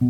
[0.00, 0.06] De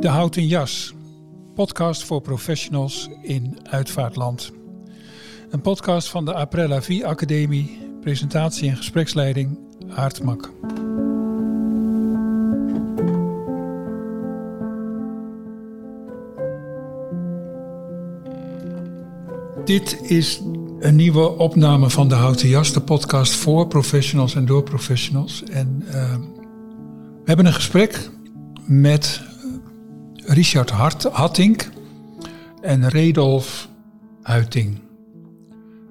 [0.00, 0.94] Houten Jas,
[1.54, 4.52] podcast voor professionals in uitvaartland.
[5.50, 9.58] Een podcast van de Aprella Vie Academie, presentatie en gespreksleiding
[9.88, 10.52] Aartmak.
[19.64, 20.40] Dit is
[20.78, 25.42] een nieuwe opname van de Houten Jas, de podcast voor professionals en door professionals.
[25.42, 28.10] En uh, we hebben een gesprek
[28.66, 29.22] met
[30.14, 31.70] Richard Hart, Hattink
[32.60, 33.68] en Redolf
[34.22, 34.80] Huiting.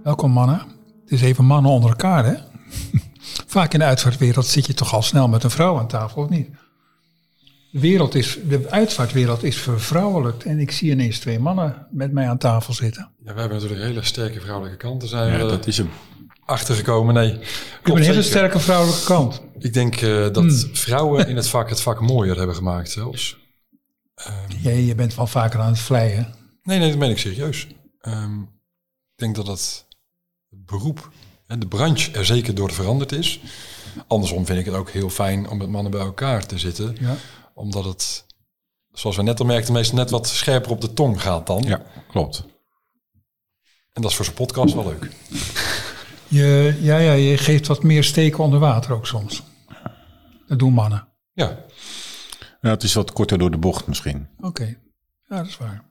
[0.03, 0.61] Welkom mannen.
[1.01, 2.35] Het is even mannen onder elkaar hè.
[3.55, 6.29] Vaak in de uitvaartwereld zit je toch al snel met een vrouw aan tafel, of
[6.29, 6.49] niet?
[7.77, 12.29] De, wereld is, de uitvaartwereld is vervrouwelijkt en ik zie ineens twee mannen met mij
[12.29, 13.09] aan tafel zitten.
[13.23, 15.89] Ja, we hebben natuurlijk hele sterke vrouwelijke kanten zijn Ja, we dat is hem.
[16.45, 17.13] achtergekomen.
[17.13, 17.39] Nee, Ik
[17.83, 18.23] heb een hele zeker.
[18.23, 19.41] sterke vrouwelijke kant.
[19.59, 20.75] Ik denk eh, dat Hmm.
[20.75, 23.37] vrouwen in het vak het vak mooier hebben gemaakt zelfs.
[24.15, 26.33] Ehm, Jij, je bent wel vaker aan het vleien.
[26.63, 27.67] nee, nee, dat meen ik serieus.
[28.01, 29.85] Ehm, ik denk dat het
[30.49, 31.09] beroep
[31.47, 33.39] en de branche er zeker door veranderd is.
[34.07, 36.95] Andersom vind ik het ook heel fijn om met mannen bij elkaar te zitten.
[36.99, 37.15] Ja.
[37.57, 38.25] Omdat het,
[38.93, 41.63] zoals we net al merkten, meestal net wat scherper op de tong gaat dan.
[41.63, 42.45] Ja, klopt.
[43.93, 45.11] En dat is voor zo'n podcast wel leuk.
[46.27, 49.43] Je, ja, ja, je geeft wat meer steken onder water ook soms.
[50.47, 51.07] Dat doen mannen.
[51.33, 51.65] Ja,
[52.61, 54.27] Ja, het is wat korter door de bocht misschien.
[54.39, 54.77] Oké,
[55.29, 55.85] ja, dat is waar.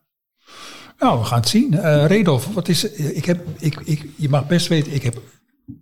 [0.98, 1.78] Nou, we gaan het zien.
[1.78, 2.84] Eh Redolf, wat is.
[2.92, 5.22] Ik heb, ik, ik, je mag best weten, ik heb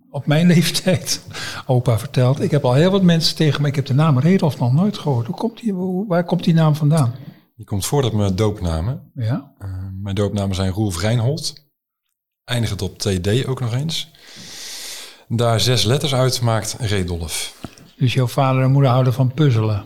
[0.09, 1.21] op mijn leeftijd,
[1.65, 3.67] opa verteld, ik heb al heel wat mensen tegen me.
[3.67, 5.27] Ik heb de naam Redolf nog nooit gehoord.
[5.27, 5.73] Hoe komt die,
[6.07, 7.15] waar komt die naam vandaan?
[7.55, 9.11] die komt voordat mijn doopnamen.
[9.15, 9.67] Ja, Uh,
[10.01, 11.53] mijn doopnamen zijn Roelf Reinhold.
[12.43, 14.11] Eindigt op TD ook nog eens.
[15.27, 17.55] Daar zes letters uit maakt Redolf.
[17.97, 19.85] dus jouw vader en moeder houden van puzzelen.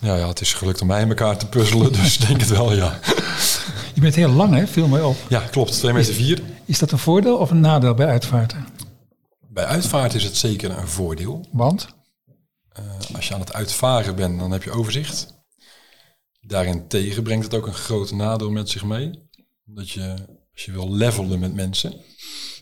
[0.00, 2.48] Ja, ja, het is gelukt om mij in elkaar te puzzelen, dus ik denk het
[2.50, 2.98] wel, ja.
[3.94, 4.66] Je bent heel lang, hè?
[4.66, 5.16] Viel mij op.
[5.28, 5.72] Ja, klopt.
[5.72, 6.42] 2 meter 4.
[6.64, 8.66] Is dat een voordeel of een nadeel bij uitvaarten?
[9.52, 11.48] Bij uitvaart is het zeker een voordeel.
[11.52, 11.88] Want?
[12.80, 15.38] Uh, als je aan het uitvaren bent, dan heb je overzicht.
[16.40, 19.28] Daarentegen brengt het ook een groot nadeel met zich mee.
[19.64, 20.14] Dat je,
[20.52, 21.94] als je wil levelen met mensen,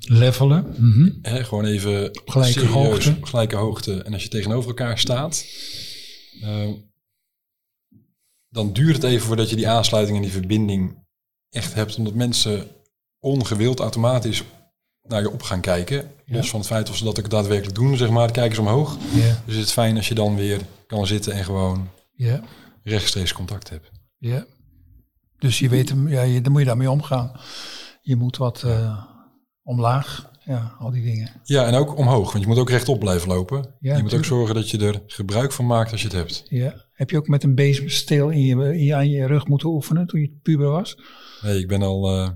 [0.00, 0.74] Levelen.
[0.76, 1.10] Mhm.
[1.22, 3.14] Hè, gewoon even gelijke serieus, hoogte.
[3.16, 4.02] op gelijke hoogte.
[4.02, 5.46] En als je tegenover elkaar staat,
[6.40, 6.68] eh,
[8.48, 11.06] dan duurt het even voordat je die aansluiting en die verbinding
[11.50, 11.96] echt hebt.
[11.96, 12.66] Omdat mensen
[13.18, 14.42] ongewild automatisch
[15.08, 16.10] naar je op gaan kijken.
[16.26, 18.30] Los van het feit of ze dat ook daadwerkelijk doen, zeg maar.
[18.30, 18.96] Kijken ze omhoog.
[19.14, 22.40] Ja, Dus het is fijn als je dan weer kan zitten en gewoon ja,
[22.82, 23.90] rechtstreeks contact hebt.
[24.18, 24.44] ja.
[25.38, 27.32] Dus je weet hem, ja, je, dan moet je daarmee omgaan.
[28.02, 29.04] Je moet wat eh,
[29.62, 30.30] omlaag.
[30.44, 31.30] Ja, al die dingen.
[31.44, 33.74] Ja, en ook omhoog, want je moet ook rechtop blijven lopen.
[33.80, 36.44] Ja, je moet ook zorgen dat je er gebruik van maakt als je het hebt.
[36.48, 36.84] Ja.
[36.92, 40.06] Heb je ook met een bezemsteel in je, in je, aan je rug moeten oefenen
[40.06, 40.98] toen je puber was?
[41.42, 42.28] Nee, ik ben al, eh,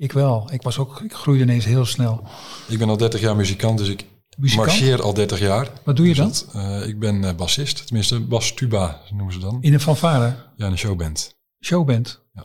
[0.00, 0.48] Ik wel.
[0.52, 2.28] Ik was ook, ik groeide ineens heel snel.
[2.68, 4.04] ik ben al 30 jaar muzikant, dus ik
[4.36, 4.68] Muzikant?
[4.68, 5.68] marcheer al 30 jaar.
[5.84, 6.28] Wat doe je dan?
[6.28, 9.58] Dus dat, eh, ik ben eh, bassist, tenminste bas tuba noemen ze dan.
[9.62, 11.34] In een fanfare, Ja, een showband.
[11.64, 12.20] showband.
[12.32, 12.42] Ja.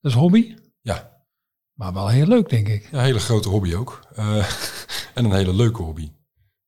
[0.00, 1.10] Dat is hobby, Ja,
[1.72, 2.88] maar wel heel leuk, denk ik.
[2.90, 4.00] ja, een hele grote hobby ook.
[4.14, 4.36] Eh,
[5.14, 6.10] en een hele leuke hobby.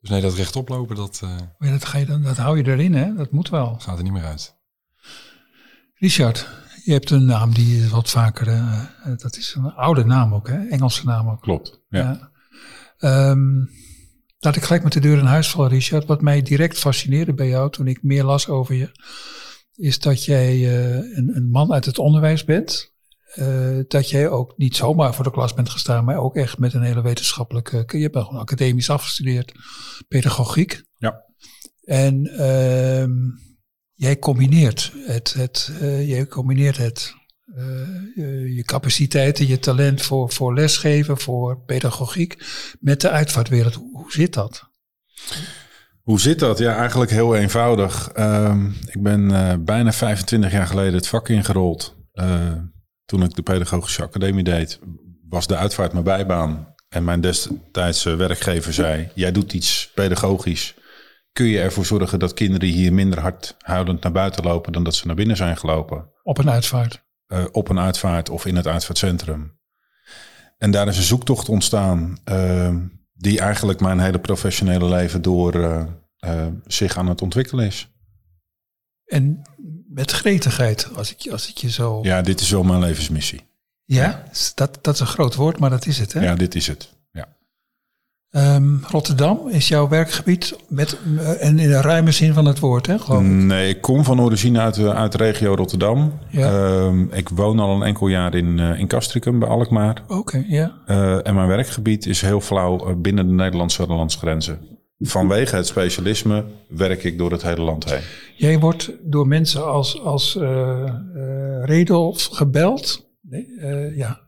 [0.00, 2.66] Dus nee, dat rechtop lopen, dat eh, Maar dat, ga je dan, dat hou je
[2.66, 3.14] erin, hè?
[3.14, 3.76] Dat moet wel.
[3.78, 4.56] gaat er niet meer uit.
[5.94, 6.48] Richard,
[6.84, 10.48] je hebt een naam die wat vaker, eh, eh, dat is een oude naam ook,
[10.48, 10.68] hè?
[10.68, 11.40] Engelse naam ook.
[11.40, 11.80] Klopt.
[11.88, 12.00] Ja.
[12.00, 12.30] Ja.
[12.98, 13.64] Ehm,
[14.38, 16.06] laat ik gelijk met de deur in huis vallen, Richard.
[16.06, 18.90] Wat mij direct fascineerde bij jou toen ik meer las over je,
[19.74, 22.92] is dat jij eh, een, een man uit het onderwijs bent.
[23.88, 26.82] Dat jij ook niet zomaar voor de klas bent gestaan, maar ook echt met een
[26.82, 27.84] hele wetenschappelijke.
[27.86, 29.52] Je hebt gewoon academisch afgestudeerd,
[30.08, 30.82] pedagogiek.
[30.96, 31.24] Ja.
[31.84, 33.12] En ehm,
[33.94, 37.14] jij combineert het, het, eh, jij combineert het
[37.56, 37.64] eh,
[38.14, 42.36] je, je capaciteiten, je talent voor, voor lesgeven, voor pedagogiek,
[42.80, 43.74] met de uitvaartwereld.
[43.74, 44.68] Hoe, zit dat?
[46.02, 46.58] Hoe zit dat?
[46.58, 48.10] Ja, eigenlijk heel eenvoudig.
[48.12, 51.96] Ehm, ik ben eh, bijna 25 jaar geleden het vak ingerold.
[52.12, 52.52] Eh,
[53.04, 54.78] toen ik de pedagogische academie deed,
[55.28, 56.74] was de uitvaart mijn bijbaan.
[56.88, 60.74] En mijn destijdse werkgever zei, jij doet iets pedagogisch.
[61.34, 64.94] Kun je ervoor zorgen dat kinderen hier minder hard huilend naar buiten lopen dan dat
[64.94, 66.10] ze naar binnen zijn gelopen?
[66.22, 67.02] Op een uitvaart.
[67.26, 69.58] eh, op een uitvaart of in het uitvaartcentrum.
[70.58, 72.74] En daar is een zoektocht ontstaan eh,
[73.14, 75.54] die eigenlijk mijn hele professionele leven door
[76.18, 77.88] eh, zich aan het ontwikkelen is.
[79.04, 79.42] En
[79.88, 82.00] met gretigheid, als ik, je- als ik je zo...
[82.02, 83.40] Ja, dit is wel mijn levensmissie.
[83.84, 86.12] Ja, dat, dat is een groot woord, maar dat is het.
[86.12, 86.20] Hè?
[86.24, 86.92] Ja, dit is het.
[88.34, 92.86] Ehm, Rotterdam is jouw werkgebied met, eh, en in de ruime zin van het woord,
[92.86, 92.96] hè?
[93.46, 96.12] Nee, ik kom van origine uit, de- uit regio Rotterdam.
[96.30, 96.50] Ja.
[96.52, 100.02] Ehm, ik woon al een enkel jaar in, eh, in Castricum bij Alkmaar.
[100.08, 100.72] Oké, ja.
[100.86, 104.58] Eh, en mijn werkgebied is heel flauw eh, binnen de Nederlandse landsgrenzen.
[104.98, 108.00] Vanwege het specialisme werk ik door het hele land heen.
[108.36, 113.06] Jij wordt door mensen als, als eh eh, Redolf gebeld.
[113.22, 114.20] Nee, eh, ja.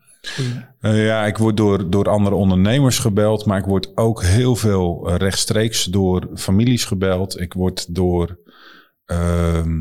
[0.81, 5.09] Eh, ja, ik word door, door andere ondernemers gebeld, maar ik word ook heel veel
[5.09, 7.41] eh, rechtstreeks door families gebeld.
[7.41, 8.39] Ik word door,
[9.05, 9.81] ehm,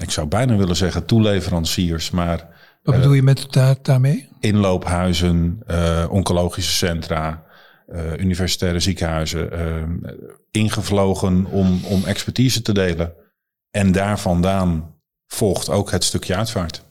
[0.00, 4.28] ik zou bijna willen zeggen toeleveranciers, maar Wat Eh, bedoel je met daar, daarmee?
[4.40, 5.62] inloophuizen,
[6.10, 7.44] oncologische centra,
[8.18, 9.50] universitaire ziekenhuizen,
[10.50, 13.12] ingevlogen om, om expertise te delen.
[13.70, 14.94] En daar vandaan
[15.26, 16.84] volgt ook het stukje uitvaart.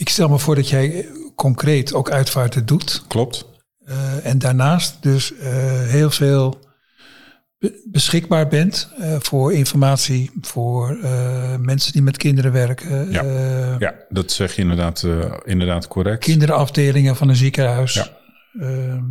[0.00, 3.04] Ik stel me voor dat jij concreet ook uitvaarten doet.
[3.08, 3.46] Klopt.
[3.84, 5.48] Eh, en daarnaast dus eh,
[5.86, 6.58] heel veel
[7.58, 10.96] be- beschikbaar bent eh, voor informatie, voor
[11.60, 13.10] mensen die met kinderen werken.
[13.10, 13.22] Ja.
[13.78, 15.06] Ja, dat zeg je inderdaad,
[15.44, 16.24] inderdaad correct.
[16.24, 17.94] kinderafdelingen van een ziekenhuis.
[17.94, 18.08] Ja.
[18.60, 19.04] Ehm,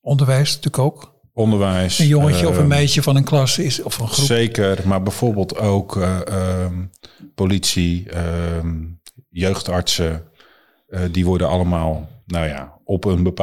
[0.00, 1.16] onderwijs natuurlijk ook.
[1.32, 1.98] Onderwijs.
[1.98, 4.24] Een jongetje of een ehm, meisje van een klas is, of een groep.
[4.26, 6.84] Zeker, maar bijvoorbeeld ook eh, ehm,
[7.34, 8.06] politie,
[9.28, 10.22] jeugdartsen.
[10.88, 13.34] eh, die worden allemaal, nou ja, op een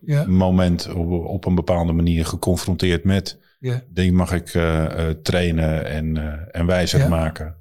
[0.00, 0.24] Ja.
[0.26, 3.38] moment, op, op een bepaalde manier geconfronteerd met.
[3.60, 3.82] Ja.
[3.88, 6.16] Die mag ik eh, eh, trainen en,
[6.52, 7.08] en wijzer Ja.
[7.08, 7.56] maken.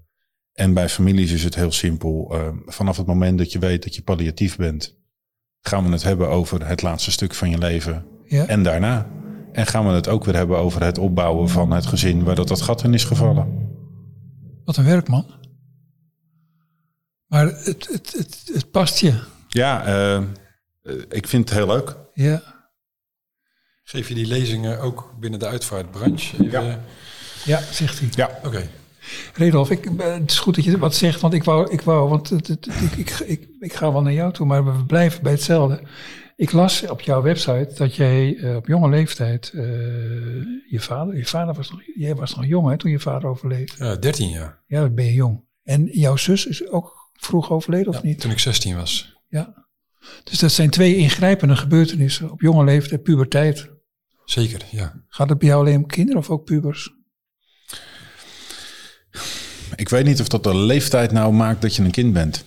[0.54, 2.36] En bij families is het heel simpel.
[2.66, 4.98] vanaf het moment dat je weet dat je palliatief bent,
[5.62, 9.08] gaan we het hebben over het laatste stuk van je leven en daarna.
[9.52, 12.48] En gaan we het ook weer hebben over het opbouwen van het gezin waar dat,
[12.48, 13.68] dat gat in is gevallen.
[14.64, 15.26] Wat een werk, man.
[17.30, 19.20] Maar het, het, het, het past je.
[19.48, 20.24] Ja, eh, eh,
[21.10, 21.96] ik vind het heel leuk.
[22.14, 22.42] Ja.
[23.84, 26.36] Geef je die lezingen ook binnen de uitvaartbranche?
[26.46, 26.80] Even- Ja.
[27.46, 28.08] ja, zegt hij.
[28.12, 28.70] Ja, Oké.
[29.34, 32.10] Redolf, ik, eh, het is goed dat je wat zegt, want ik wou, ik wou
[32.10, 35.24] want het, het- ik, ik, ik, ik ga wel naar jou toe, maar we blijven
[35.24, 35.82] bij hetzelfde.
[36.36, 39.62] Ik las op jouw website dat jij eh, op jonge leeftijd, eh,
[40.70, 43.76] je vader, je vader was nog, jij was nog jong hè, toen je vader overleed.
[43.78, 44.64] Ja, 13 jaar.
[44.68, 45.44] Ja, dat ben je jong.
[45.64, 48.20] En jouw zus is ook vroeg overleden of Ja, niet?
[48.20, 49.18] toen ik 16 was.
[49.28, 49.68] Ja.
[50.24, 53.70] Dus dat zijn twee ingrijpende gebeurtenissen op jonge leeftijd, puberteit.
[54.26, 55.04] Zeker, ja.
[55.08, 56.98] Gaat het bij jou alleen om kinderen of ook pubers?
[59.76, 62.46] ik weet niet of dat de leeftijd nou maakt dat je een kind bent.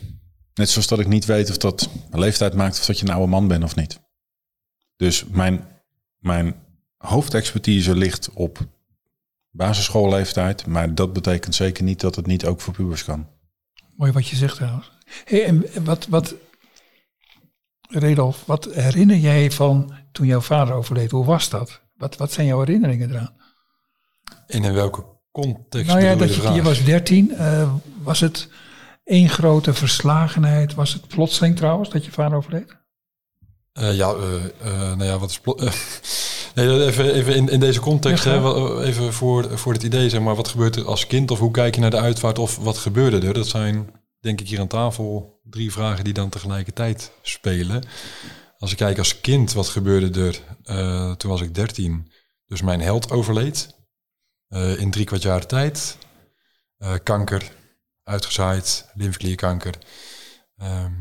[0.55, 3.13] Net zoals dat ik niet weet of dat de leeftijd maakt of dat je een
[3.13, 4.01] oude man bent of niet.
[4.97, 5.67] Dus mijn,
[6.19, 6.55] mijn
[6.97, 8.67] hoofdexpertise ligt op
[9.51, 10.67] basisschoolleeftijd.
[10.67, 13.29] Maar dat betekent zeker niet dat het niet ook voor pubers kan.
[13.97, 14.91] Mooi wat je zegt trouwens.
[15.25, 16.35] Hey, en wat, wat,
[17.89, 21.11] Redolf, wat herinner jij van toen jouw vader overleed?
[21.11, 21.81] Hoe was dat?
[21.97, 23.37] Wat, wat zijn jouw herinneringen eraan?
[24.47, 27.35] En in welke context nou ja, dat je was dertien.
[27.35, 28.49] eh, was het
[29.05, 30.75] één grote verslagenheid?
[30.75, 32.77] Was het plotseling trouwens dat je vader overleed?
[33.73, 35.41] Eh, ja, eh, nou ja, wat is...
[35.41, 35.73] plo- eh,
[36.55, 40.09] nee, even even in, in deze context, Ja, hè, wel, even voor, voor het idee,
[40.09, 41.31] zeg maar, wat gebeurt er als kind?
[41.31, 42.39] Of hoe kijk je naar de uitvaart?
[42.39, 43.35] Of wat gebeurde er?
[43.35, 43.91] Dat zijn,
[44.21, 47.85] denk ik, hier aan tafel drie vragen die dan tegelijkertijd spelen.
[48.59, 50.41] Als ik kijk als kind, wat gebeurde er?
[50.63, 52.11] Eh, toen was ik 13.
[52.47, 53.81] Dus mijn held overleed.
[54.49, 55.99] eh, in drie kwart jaar tijd.
[56.79, 57.51] Eh, kanker,
[58.05, 59.75] uitgezaaid, lymfeklierkanker.
[60.57, 60.93] Ehm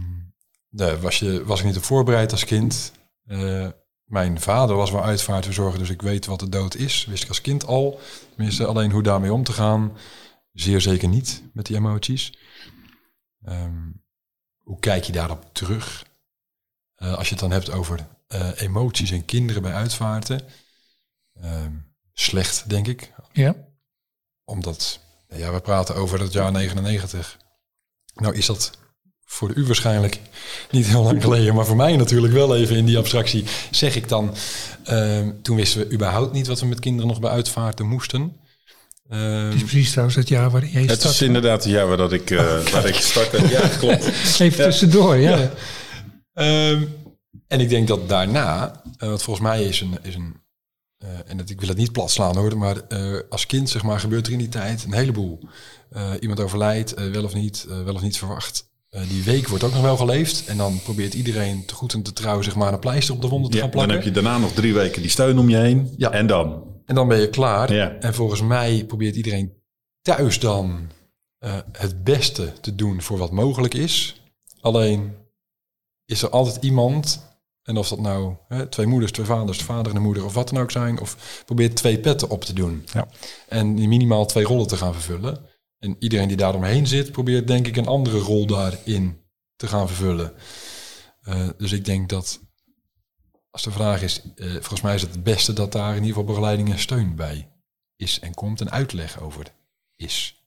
[0.74, 2.92] daar was, je, was ik niet op voorbereid als kind.
[3.26, 3.68] Eh,
[4.12, 7.06] mijn vader was wel uitvaartverzorger, dus ik weet wat de dood is.
[7.06, 8.00] Wist ik als kind al.
[8.36, 9.98] Tenminste, alleen hoe daarmee om te gaan.
[10.54, 12.38] Zeer zeker niet met die emoties.
[13.44, 13.90] Ehm,
[14.58, 16.06] hoe kijk je daarop terug?
[16.96, 20.42] Eh, als je het dan hebt over eh, emoties en kinderen bij uitvaarten.
[21.34, 21.74] Ehm,
[22.14, 23.14] slecht, denk ik.
[23.32, 23.56] Ja.
[24.44, 27.38] Omdat, ja, we praten over het jaar 99.
[28.14, 28.78] Nou is dat
[29.32, 30.20] voor u waarschijnlijk
[30.72, 33.44] niet heel lang geleden, maar voor mij natuurlijk wel even in die abstractie.
[33.72, 34.34] Zeg ik dan,
[34.84, 38.36] ehm, toen wisten we überhaupt niet wat we met kinderen nog bij uitvaarten moesten.
[39.10, 41.14] Ehm, Het is precies trouwens het jaar waarin jij Het start.
[41.14, 43.48] is inderdaad het jaar waar, dat ik, eh, waar ik startte.
[43.50, 44.12] Ja, klopt.
[44.40, 45.52] Even tussendoor, ja.
[46.34, 46.84] Ehm,
[47.48, 50.40] en ik denk dat daarna, eh, wat volgens mij is een, is een
[50.98, 53.84] eh, en dat, ik wil het niet plat slaan hoor, maar eh, als kind zeg
[53.84, 55.40] maar gebeurt er in die tijd een heleboel.
[55.90, 58.70] Eh, iemand overlijdt, eh, wel of niet, eh, wel of niet verwacht.
[58.92, 62.04] Eh, die week wordt ook nog wel geleefd en dan probeert iedereen te goed en
[62.04, 64.06] te trouw zeg maar een pleister op de wonden te Ja, gaan dan plakken.
[64.06, 65.94] heb je daarna nog drie weken die steun om je heen.
[65.98, 66.12] Ja.
[66.12, 66.64] En dan?
[66.86, 67.74] En dan ben je klaar.
[67.74, 67.96] Ja.
[68.00, 69.54] En volgens mij probeert iedereen
[70.02, 70.88] thuis dan
[71.38, 74.22] eh, het beste te doen voor wat mogelijk is.
[74.62, 75.14] Alleen
[76.06, 77.30] is er altijd iemand
[77.62, 80.34] En of dat nou hè, twee moeders, twee vaders, de vader en de moeder of
[80.34, 81.00] wat dan ook zijn.
[81.00, 82.86] Of probeer twee petten op te doen.
[82.94, 83.08] Ja.
[83.48, 85.40] En die minimaal twee rollen te gaan vervullen.
[85.82, 89.22] En iedereen die daar omheen zit, probeert denk ik een andere rol daarin
[89.56, 90.34] te gaan vervullen.
[91.24, 92.40] Uh, dus ik denk dat
[93.50, 96.08] als de vraag is, uh, volgens mij is het het beste dat daar in ieder
[96.08, 97.52] geval begeleiding en steun bij
[97.96, 99.54] is en komt en uitleg over
[99.96, 100.46] is.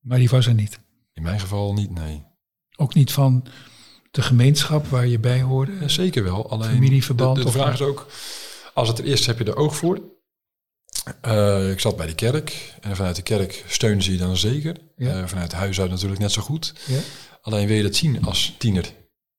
[0.00, 0.80] Maar die was er niet.
[1.12, 2.24] In mijn geval niet, nee.
[2.76, 3.46] Ook niet van
[4.10, 5.72] de gemeenschap waar je bij hoorde?
[5.72, 6.50] Ja, zeker wel.
[6.50, 7.36] Alleen familieverband.
[7.36, 8.06] De, de vraag is ook,
[8.74, 10.15] als het er is, heb je er oog voor.
[11.26, 14.76] Uh, ik zat bij de kerk en vanuit de kerk steunen ze je dan zeker.
[14.96, 15.20] Ja.
[15.20, 16.74] Uh, vanuit huis uit natuurlijk net zo goed.
[16.86, 17.00] Ja.
[17.40, 18.92] Alleen wil je dat zien als tiener.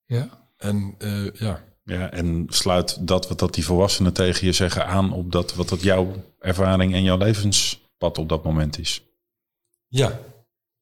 [0.05, 0.47] Ja.
[0.57, 1.63] En uh, ja.
[1.83, 5.69] Ja, en sluit dat wat dat die volwassenen tegen je zeggen aan op dat wat
[5.69, 9.01] dat jouw ervaring en jouw levenspad op dat moment is.
[9.87, 10.19] Ja,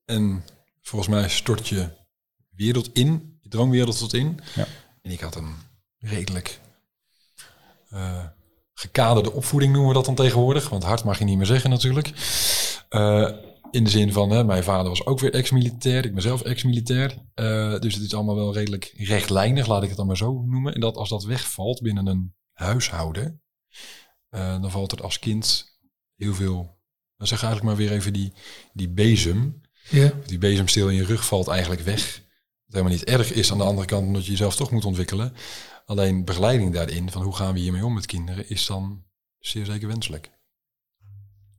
[0.06, 0.44] en
[0.82, 1.90] volgens mij stort je
[2.50, 4.40] wereld in, je droomwereld tot in.
[4.56, 4.68] Ja.
[5.02, 5.56] En ik had een
[5.98, 6.60] redelijk
[8.96, 10.70] gekaderde opvoeding, noemen we dat dan tegenwoordig.
[10.70, 12.12] Want hard mag je niet meer zeggen natuurlijk.
[12.90, 13.32] Uh,
[13.72, 17.18] in de zin van, hè, mijn vader was ook weer ex-militair, ik ben zelf ex-militair.
[17.36, 20.74] Uh, dus het is allemaal wel redelijk rechtlijnig, laat ik het dan maar zo noemen.
[20.74, 23.42] En dat als dat wegvalt binnen een huishouden,
[24.30, 25.66] uh, dan valt er als kind
[26.16, 26.78] heel veel.
[27.18, 28.34] Dan zeg eigenlijk maar weer even die,
[28.74, 29.62] die bezem.
[29.90, 30.12] Ja.
[30.26, 32.24] Die bezemsteel in je rug valt eigenlijk weg.
[32.70, 35.34] Helemaal niet erg is aan de andere kant, omdat je jezelf toch moet ontwikkelen.
[35.86, 39.04] Alleen begeleiding daarin, van hoe gaan we hiermee om met kinderen, is dan
[39.40, 40.32] zeer zeker wenselijk.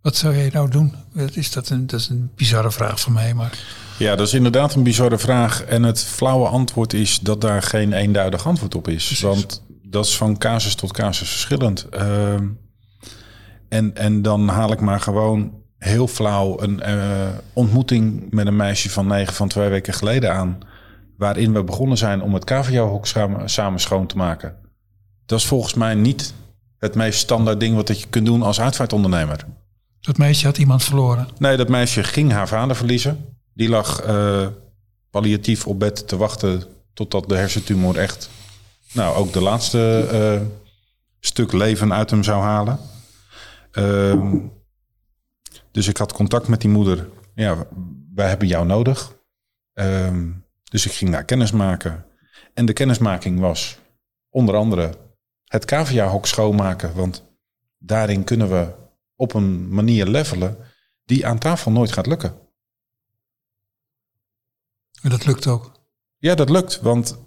[0.00, 0.94] Wat zou jij nou doen?
[1.32, 3.58] Is dat, een, dat is een bizarre vraag van mij, maar...
[3.98, 5.62] Ja, dat is inderdaad een bizarre vraag.
[5.62, 9.06] En het flauwe antwoord is dat daar geen eenduidig antwoord op is.
[9.06, 9.20] Precies.
[9.20, 11.86] Want dat is van casus tot casus verschillend.
[11.94, 12.34] Uh,
[13.68, 18.90] en, en dan haal ik maar gewoon heel flauw een uh, ontmoeting met een meisje
[18.90, 20.58] van negen van twee weken geleden aan.
[21.16, 24.56] Waarin we begonnen zijn om het KVO-hok samen, samen schoon te maken.
[25.26, 26.34] Dat is volgens mij niet
[26.78, 29.44] het meest standaard ding wat je kunt doen als uitvaartondernemer.
[30.00, 31.28] Dat meisje had iemand verloren?
[31.38, 33.34] Nee, dat meisje ging haar vader verliezen.
[33.54, 34.46] Die lag uh,
[35.10, 38.30] palliatief op bed te wachten totdat de hersentumor echt...
[38.92, 40.46] nou, ook de laatste uh,
[41.20, 42.78] stuk leven uit hem zou halen.
[43.72, 44.34] Uh,
[45.70, 47.08] dus ik had contact met die moeder.
[47.34, 47.66] Ja,
[48.14, 49.12] wij hebben jou nodig.
[49.72, 50.30] Ehm,
[50.70, 52.04] dus ik ging daar kennis maken.
[52.54, 53.78] En de kennismaking was
[54.30, 54.98] onder andere
[55.44, 56.94] het cavia-hok schoonmaken.
[56.94, 57.24] Want
[57.78, 58.74] daarin kunnen we
[59.16, 60.56] op een manier levelen
[61.04, 62.38] die aan tafel nooit gaat lukken.
[65.02, 65.72] En dat lukt ook?
[66.18, 67.18] Ja, dat lukt, want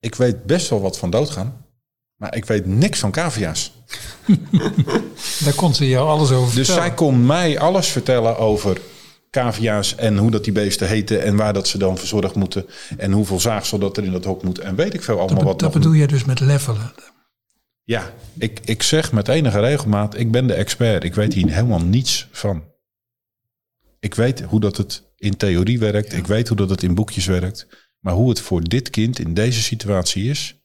[0.00, 1.66] ik weet best wel wat van doodgaan,
[2.14, 3.72] maar ik weet niks van cavia's.
[5.44, 6.88] Daar kon ze jou alles over Dus vertellen.
[6.88, 8.80] zij kon mij alles vertellen over
[9.36, 12.66] cavia's en hoe dat die beesten heten en waar dat ze dan verzorgd moeten
[12.96, 15.44] en hoeveel zaagsel dat er in dat hok moet en weet ik veel allemaal dat,
[15.44, 15.58] wat.
[15.58, 16.92] Dat bedoel je dus met levelen?
[17.82, 21.04] Ja, ik, ik zeg met enige regelmaat, ik ben de expert.
[21.04, 22.64] Ik weet hier helemaal niets van.
[24.00, 26.12] Ik weet hoe dat het in theorie werkt.
[26.12, 26.18] Ja.
[26.18, 27.66] Ik weet hoe dat het in boekjes werkt.
[28.00, 30.56] Maar hoe het voor dit kind in deze situatie is,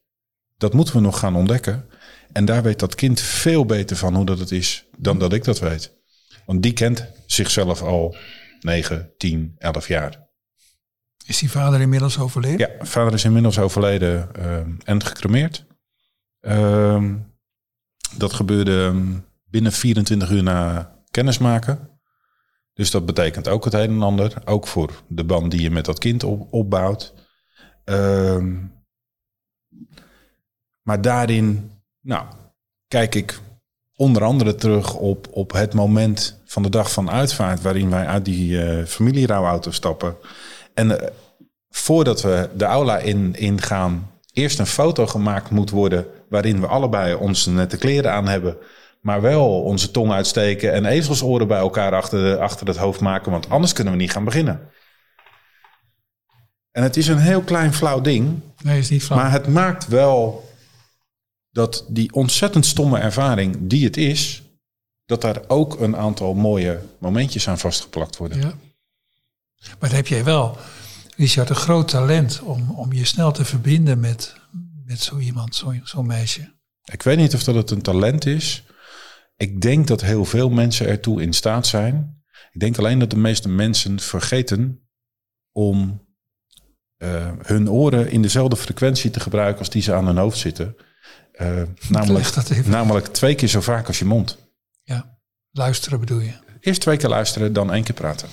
[0.58, 1.86] dat moeten we nog gaan ontdekken.
[2.32, 5.44] En daar weet dat kind veel beter van hoe dat het is dan dat ik
[5.44, 5.92] dat weet.
[6.46, 8.16] Want die kent zichzelf al
[8.62, 10.30] 9, 10, 11 jaar.
[11.26, 12.58] Is die vader inmiddels overleden?
[12.58, 15.66] Ja, vader is inmiddels overleden uh, en gecremeerd.
[16.42, 17.04] Uh,
[18.18, 18.94] dat gebeurde
[19.44, 21.90] binnen 24 uur na kennismaken.
[22.74, 24.34] Dus dat betekent ook het een en ander.
[24.46, 27.14] Ook voor de band die je met dat kind op, opbouwt.
[27.86, 28.48] Uh,
[30.82, 32.28] maar daarin, nou,
[32.88, 33.40] kijk ik
[34.02, 37.62] onder andere terug op, op het moment van de dag van uitvaart...
[37.62, 40.16] waarin wij uit die uh, familierouwauto stappen.
[40.74, 40.96] En uh,
[41.70, 47.14] voordat we de aula in, ingaan eerst een foto gemaakt moet worden waarin we allebei
[47.14, 48.58] onze nette kleren aan hebben,
[49.02, 53.50] maar wel onze tong uitsteken en ezelsoren bij elkaar achter, achter het hoofd maken, want
[53.50, 54.60] anders kunnen we niet gaan beginnen.
[56.72, 59.20] En het is een heel klein flauw ding, nee, is niet flauw.
[59.20, 60.50] maar het maakt wel
[61.52, 64.44] dat die ontzettend stomme ervaring die het is,
[65.06, 68.40] dat daar ook een aantal mooie momentjes aan vastgeplakt worden.
[68.40, 68.54] Ja.
[69.80, 70.58] Maar dat heb jij wel.
[71.16, 74.36] Richard, een groot talent om, om je snel te verbinden met,
[74.86, 76.54] met zo iemand, zo'n zo meisje.
[76.92, 78.64] Ik weet niet of dat het een talent is.
[79.38, 82.24] Ik denk dat heel veel mensen ertoe in staat zijn.
[82.52, 84.90] Ik denk alleen dat de meeste mensen vergeten
[85.52, 86.06] om
[86.98, 90.76] uh, hun oren in dezelfde frequentie te gebruiken als die ze aan hun hoofd zitten.
[91.42, 94.38] Uh, namelijk, namelijk twee keer zo vaak als je mond.
[94.84, 95.18] Ja,
[95.52, 96.34] luisteren bedoel je?
[96.60, 98.28] Eerst twee keer luisteren, dan één keer praten.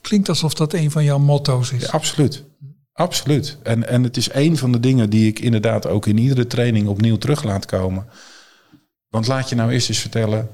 [0.00, 1.82] Klinkt alsof dat een van jouw motto's is.
[1.82, 2.44] Ja, absoluut.
[2.92, 3.58] Absoluut.
[3.62, 6.88] En, en het is een van de dingen die ik inderdaad ook in iedere training
[6.88, 8.06] opnieuw terug laat komen.
[9.08, 10.48] Want laat je nou eerst eens vertellen,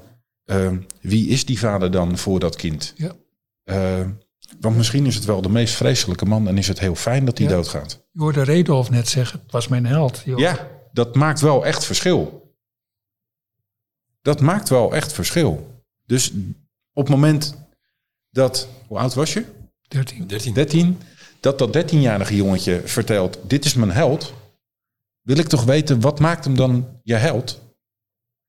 [0.45, 2.93] uh, wie is die vader dan voor dat kind?
[2.95, 3.11] Ja.
[3.65, 4.07] Uh,
[4.59, 7.37] want misschien is het wel de meest vreselijke man en is het heel fijn dat
[7.37, 7.53] hij Ja.
[7.53, 8.01] doodgaat.
[8.11, 10.21] Je hoorde Redolf net zeggen, het was mijn held.
[10.25, 10.39] joh.
[10.39, 12.53] Ja, dat maakt wel echt verschil.
[14.21, 15.83] Dat maakt wel echt verschil.
[16.05, 16.31] Dus
[16.93, 17.55] op het moment
[18.29, 19.45] dat, hoe oud was je?
[19.87, 20.27] 13.
[20.27, 20.53] 13.
[20.53, 20.99] 13,
[21.39, 24.33] dat dat 13-jarige jongetje vertelt: Dit is mijn held.
[25.21, 27.61] Wil ik toch weten, wat maakt hem dan je held?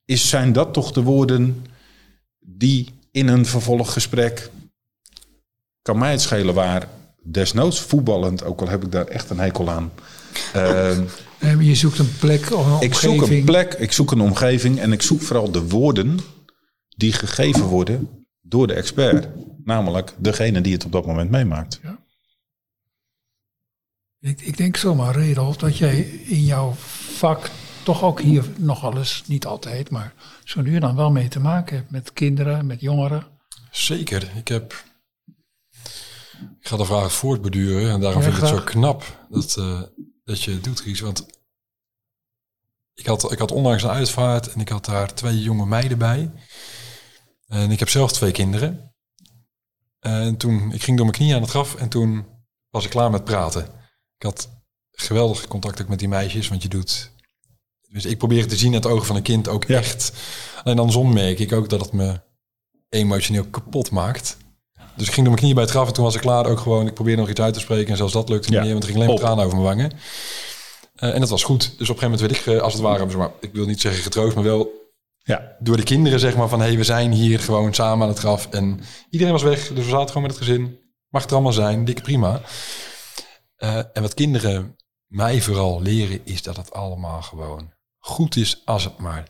[0.04, 1.66] Is, zijn dat toch de woorden
[2.38, 4.50] die in een vervolggesprek.
[5.82, 6.88] kan mij het schelen waar
[7.22, 9.92] desnoods voetballend, ook al heb ik daar echt een hekel aan.
[10.52, 11.04] Ehm,
[11.42, 13.38] Nee, maar je zoekt een plek of een ik zoek omgeving.
[13.38, 16.18] een plek, ik zoek een omgeving en ik zoek vooral de woorden
[16.96, 19.28] die gegeven worden door de expert.
[19.64, 21.80] Namelijk degene die het op dat moment meemaakt.
[24.20, 26.72] Ik, ik denk zomaar, Redolf, dat jij in jouw
[27.16, 27.50] vak
[27.82, 31.40] toch ook hier nogal eens, niet altijd, maar zo nu en dan wel mee te
[31.40, 33.26] maken hebt met kinderen, met jongeren.
[33.70, 34.32] Zeker.
[34.36, 34.84] Ik heb.
[36.60, 39.82] Ik ga de vraag voortbeduren en daarom Ja, vind ik het zo knap dat, eh,
[40.24, 41.00] dat je het doet, Ries.
[41.00, 41.26] Want
[42.94, 46.30] ik had, ik had onlangs een uitvaart en ik had daar twee jonge meiden bij.
[47.46, 48.94] En ik heb zelf twee kinderen.
[50.00, 52.26] En toen, ik ging door mijn knieën aan het graf en toen
[52.70, 53.64] was ik klaar met praten.
[54.16, 54.50] Ik had
[54.90, 57.10] geweldig contact ook met die meisjes, want je doet...
[57.88, 59.78] Dus ik probeer het te zien in het ogen van een kind ook Ja.
[59.78, 60.12] echt.
[60.62, 62.20] Alleen andersom merk ik ook dat het me
[62.88, 64.36] emotioneel kapot maakt.
[64.96, 66.58] Dus ik ging door mijn knieën bij het graf en toen was ik klaar ook
[66.58, 66.86] gewoon.
[66.86, 68.62] Ik probeerde nog iets uit te spreken en zelfs dat lukte niet Ja.
[68.64, 69.92] meer, want er ging alleen maar tranen over mijn wangen.
[70.94, 71.60] Eh, en dat was goed.
[71.60, 73.66] Dus op een gegeven moment werd ik, eh, als het ware, zeg maar, ik wil
[73.66, 74.80] niet zeggen getroost, maar wel
[75.24, 78.08] Ja, door de kinderen zeg maar van hé, hey, we zijn hier gewoon samen aan
[78.08, 78.46] het graf.
[78.50, 78.80] En
[79.10, 80.78] iedereen was weg, dus we zaten gewoon met het gezin.
[81.08, 82.40] Mag het allemaal zijn, dikke prima.
[83.56, 88.84] Eh, en wat kinderen mij vooral leren is dat het allemaal gewoon goed is als
[88.84, 89.28] het maar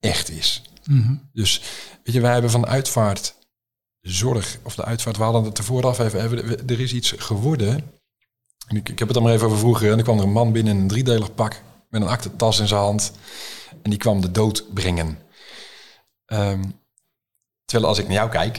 [0.00, 0.62] echt is.
[0.84, 1.14] Mhm.
[1.32, 1.62] Dus
[2.04, 3.34] weet je, wij hebben van uitvaart
[4.00, 7.90] zorg, of de uitvaart, we hadden het er vooraf even, er is iets geworden.
[8.66, 9.90] En ik, ik heb het dan maar even over vroeger.
[9.92, 12.68] En er kwam er een man binnen in een driedelig pak met een aktentas in
[12.68, 13.12] zijn hand.
[13.82, 15.18] En die kwam de dood brengen.
[16.26, 16.62] Ehm,
[17.64, 18.54] terwijl als ik naar jou kijk,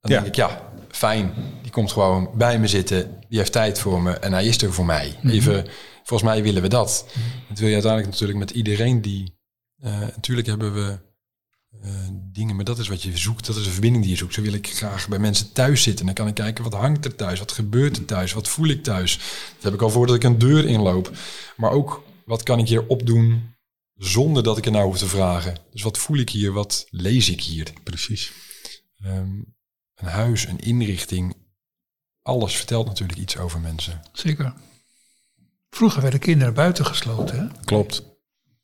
[0.00, 0.16] dan Ja.
[0.16, 1.34] denk ik, ja, fijn.
[1.62, 3.18] Die komt gewoon bij me zitten.
[3.28, 5.18] Die heeft tijd voor me en hij is er voor mij.
[5.24, 5.66] Even,
[6.02, 7.06] volgens mij willen we dat.
[7.48, 9.38] Dat wil je uiteindelijk natuurlijk met iedereen die...
[9.80, 10.98] eh, natuurlijk hebben we
[11.82, 11.90] eh,
[12.32, 13.46] dingen, maar dat is wat je zoekt.
[13.46, 14.34] Dat is de verbinding die je zoekt.
[14.34, 16.06] Zo wil ik graag bij mensen thuis zitten.
[16.06, 17.38] Dan kan ik kijken, wat hangt er thuis?
[17.38, 18.32] Wat gebeurt er thuis?
[18.32, 19.16] Wat voel ik thuis?
[19.54, 21.10] Dat heb ik al voordat ik een deur inloop.
[21.56, 23.54] Maar ook, wat kan ik hier opdoen
[23.94, 25.58] zonder dat ik er nou hoef te vragen?
[25.70, 26.52] Dus wat voel ik hier?
[26.52, 27.72] Wat lees ik hier?
[27.84, 28.32] precies.
[28.96, 29.42] Ehm,
[29.94, 31.34] een huis, een inrichting.
[32.22, 34.02] Alles vertelt natuurlijk iets over mensen.
[34.12, 34.54] Zeker.
[35.70, 37.60] Vroeger werden kinderen buitengesloten, hè?
[37.64, 38.02] Klopt.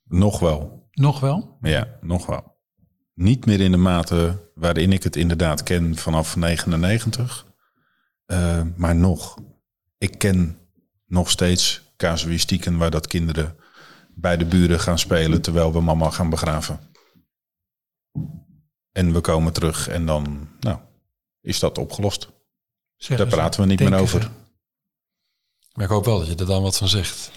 [0.05, 0.89] Nog wel.
[0.91, 1.59] Nog wel.
[1.61, 2.60] Ja, nog wel.
[3.21, 7.47] Niet meer in de mate waarin ik het inderdaad ken vanaf 99.
[8.27, 9.39] Eh, maar nog.
[9.99, 10.59] Ik ken
[11.07, 13.57] nog steeds casuïstieken waar dat kinderen
[14.15, 16.81] bij de buren gaan spelen terwijl we mama gaan begraven.
[18.93, 20.79] En we komen terug en dan, nou,
[21.41, 22.29] is dat opgelost.
[22.97, 24.23] zeggen Daar ze, praten we niet meer over.
[24.23, 24.29] ze.
[25.73, 27.31] Maar ik hoop wel dat je er dan wat van zegt.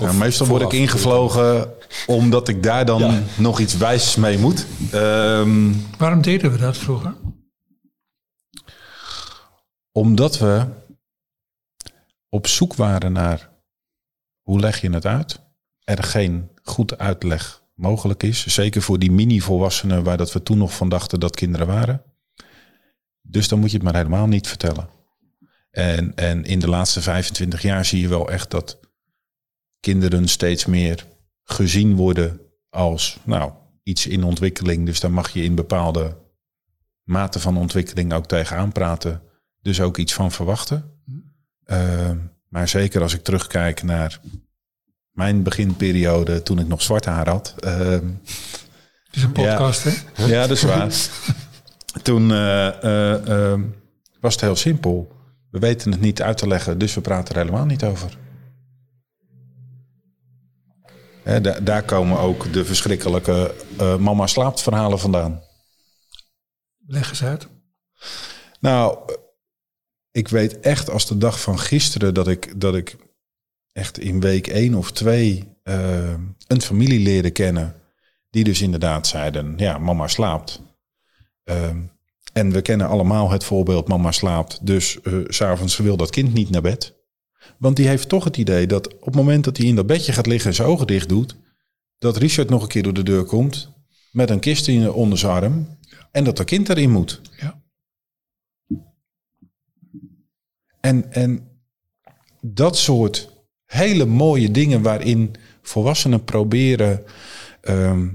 [0.00, 1.72] Nou, meestal word ik ingevlogen
[2.06, 3.22] omdat ik daar dan Ja.
[3.36, 4.66] nog iets wijs mee moet.
[4.90, 7.14] Ehm, Waarom deden we dat vroeger?
[9.92, 10.66] Omdat we
[12.28, 13.50] op zoek waren naar
[14.42, 15.40] hoe leg je het uit.
[15.84, 18.46] Er geen goed uitleg mogelijk is.
[18.46, 22.02] Zeker voor die mini-volwassenen waar dat we toen nog van dachten dat kinderen waren.
[23.22, 24.88] Dus dan moet je het maar helemaal niet vertellen.
[25.70, 28.78] En, en in de laatste 25 jaar zie je wel echt dat
[29.80, 31.06] kinderen steeds meer
[31.44, 32.40] gezien worden
[32.70, 34.86] als nou, iets in ontwikkeling.
[34.86, 36.16] Dus daar mag je in bepaalde
[37.02, 39.22] mate van ontwikkeling ook tegenaan praten.
[39.62, 40.84] Dus ook iets van verwachten.
[41.66, 42.10] Uh,
[42.48, 44.20] maar zeker als ik terugkijk naar
[45.10, 47.54] mijn beginperiode toen ik nog zwart haar had.
[47.64, 50.24] Uh, Het is een podcast, hè?
[50.26, 50.94] ja, dat is waar.
[52.02, 53.54] toen uh,
[54.20, 55.12] was het heel simpel.
[55.50, 58.18] We weten het niet uit te leggen, dus we praten er helemaal niet over.
[61.24, 65.42] Da daar komen ook de verschrikkelijke uh, mama slaapt verhalen vandaan.
[66.86, 67.46] Leg eens uit.
[68.60, 68.98] Nou,
[70.10, 72.96] ik weet echt als de dag van gisteren dat ik, dat ik
[73.72, 76.14] echt in week één of twee uh,
[76.46, 77.74] een familie leerde kennen.
[78.30, 80.62] Die dus inderdaad zeiden, ja, mama slaapt.
[81.44, 81.68] Uh,
[82.32, 84.66] en we kennen allemaal het voorbeeld, mama slaapt.
[84.66, 86.94] Dus uh, s'avonds wil dat kind niet naar bed.
[87.58, 90.12] Want die heeft toch het idee dat op het moment dat hij in dat bedje
[90.12, 91.36] gaat liggen en zijn ogen dicht doet,
[91.98, 93.72] dat Richard nog een keer door de deur komt
[94.12, 95.78] met een kist in onder zijn arm
[96.10, 97.20] en dat er kind erin moet.
[97.40, 97.62] Ja.
[100.80, 101.48] En, en
[102.40, 103.30] dat soort
[103.66, 107.04] hele mooie dingen waarin volwassenen proberen
[107.60, 108.08] ehm,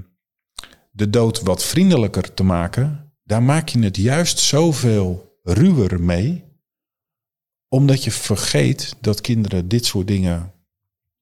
[0.90, 6.44] de dood wat vriendelijker te maken, daar maak je het juist zoveel ruwer mee,
[7.68, 10.52] omdat je vergeet dat kinderen dit soort dingen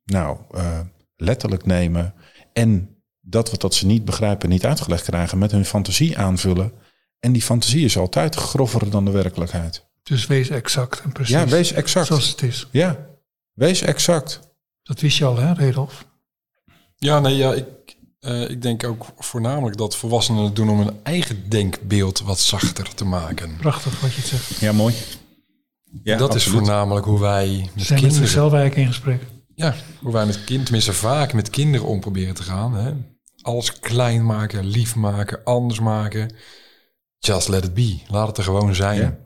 [0.05, 0.81] nou, eh,
[1.17, 2.15] letterlijk nemen
[2.53, 6.73] en dat wat dat ze niet begrijpen niet uitgelegd krijgen met hun fantasie aanvullen.
[7.21, 9.85] En die fantasie is altijd grover dan de werkelijkheid.
[10.03, 11.35] Dus wees exact en precies.
[11.35, 12.07] Ja, wees exact.
[12.07, 12.69] Zoals het is.
[12.71, 13.07] Ja,
[13.53, 14.41] wees exact.
[14.83, 16.07] Dat wist je al, hè, Redolf?
[16.97, 17.67] Ja, nee, ja, ik,
[18.21, 22.95] eh, ik denk ook voornamelijk dat volwassenen het doen om hun eigen denkbeeld wat zachter
[22.95, 23.57] te maken.
[23.57, 24.59] Prachtig wat je het zegt.
[24.59, 24.95] Ja, mooi.
[26.03, 28.25] Ja, dat is voornamelijk hoe wij met zijn kinderen...
[28.25, 29.23] zichzelf eigenlijk in gesprek.
[29.55, 32.75] Ja, hoe wij met kind, tenminste vaak met kinderen om proberen te gaan.
[32.75, 32.93] Hè?
[33.43, 36.35] Alles klein maken, lief maken, anders maken.
[37.19, 37.99] Just let it be.
[38.09, 39.01] Laat het er gewoon zijn.
[39.01, 39.17] Ja.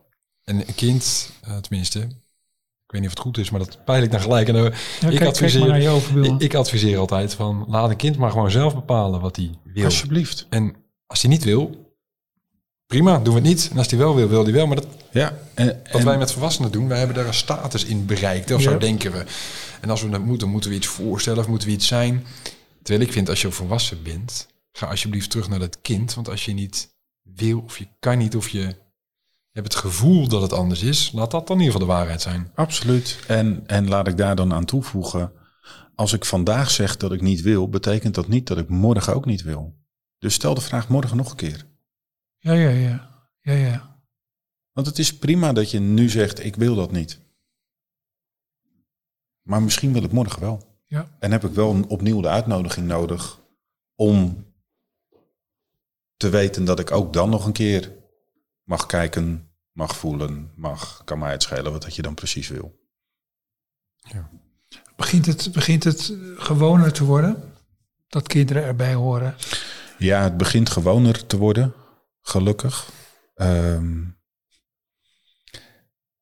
[0.45, 4.03] En een kind, eh, tenminste, ik weet niet of het goed is, maar dat peil
[4.03, 4.49] ik dan gelijk.
[4.49, 6.35] En, eh, Ja, ik, kijk, kijk adviseer, maar naar je overbeelden.
[6.35, 9.85] ik, ik adviseer altijd van, laat een kind maar gewoon zelf bepalen wat hij wil.
[9.85, 10.47] Alsjeblieft.
[10.49, 10.77] En
[11.07, 11.88] als hij niet wil,
[12.89, 13.69] prima, doen we het niet.
[13.73, 14.67] En als hij wel wil, wil hij wel.
[14.67, 17.85] Maar dat, Ja, en, wat en- wij met volwassenen doen, wij hebben daar een status
[17.85, 18.51] in bereikt.
[18.51, 18.71] Of Ja.
[18.71, 19.25] zo denken we.
[19.81, 22.27] En als we dat moeten, moeten we iets voorstellen of moeten we iets zijn.
[22.83, 26.15] Terwijl ik vind, als je volwassen bent, ga alsjeblieft terug naar dat kind.
[26.15, 28.61] Want als je niet wil, of je kan niet, of je
[29.53, 32.23] hebt het gevoel dat het anders is, laat dat dan in ieder geval de waarheid
[32.23, 32.51] zijn.
[32.55, 33.19] absoluut.
[33.27, 35.33] En, en laat ik daar dan aan toevoegen.
[35.95, 39.25] Als ik vandaag zeg dat ik niet wil, betekent dat niet dat ik morgen ook
[39.25, 39.75] niet wil.
[40.19, 41.67] Dus stel de vraag morgen nog een keer.
[42.39, 43.27] Ja, ja, ja.
[43.41, 44.01] Ja, ja.
[44.73, 47.21] Want het is prima dat je nu zegt, ik wil dat niet.
[49.43, 50.83] Maar misschien wil ik morgen wel.
[50.87, 51.17] Ja.
[51.19, 53.41] En heb ik wel een- opnieuw de uitnodiging nodig
[53.95, 54.47] om
[56.17, 57.93] te weten dat ik ook dan nog een keer
[58.63, 62.77] mag kijken, mag voelen, mag, kan mij het schelen wat dat je dan precies wil.
[64.97, 67.53] Begint het, begint het gewoner te worden?
[68.09, 69.37] Dat kinderen erbij horen?
[69.99, 71.75] Ja, het begint gewoner te worden,
[72.29, 72.91] gelukkig.
[73.35, 74.05] Ehm,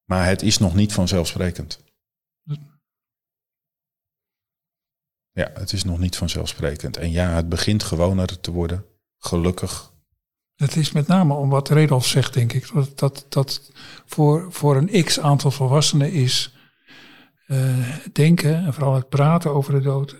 [0.04, 1.84] maar het is nog niet vanzelfsprekend.
[5.32, 6.96] Ja, het is nog niet vanzelfsprekend.
[6.96, 8.84] En ja, het begint gewoner te worden,
[9.18, 9.92] gelukkig.
[10.54, 12.72] Het is met name om wat Redolf zegt, denk ik.
[12.72, 13.72] Dat, dat, dat
[14.06, 16.54] voor, voor een x aantal volwassenen is
[17.46, 20.16] eh, denken en vooral het praten over de dood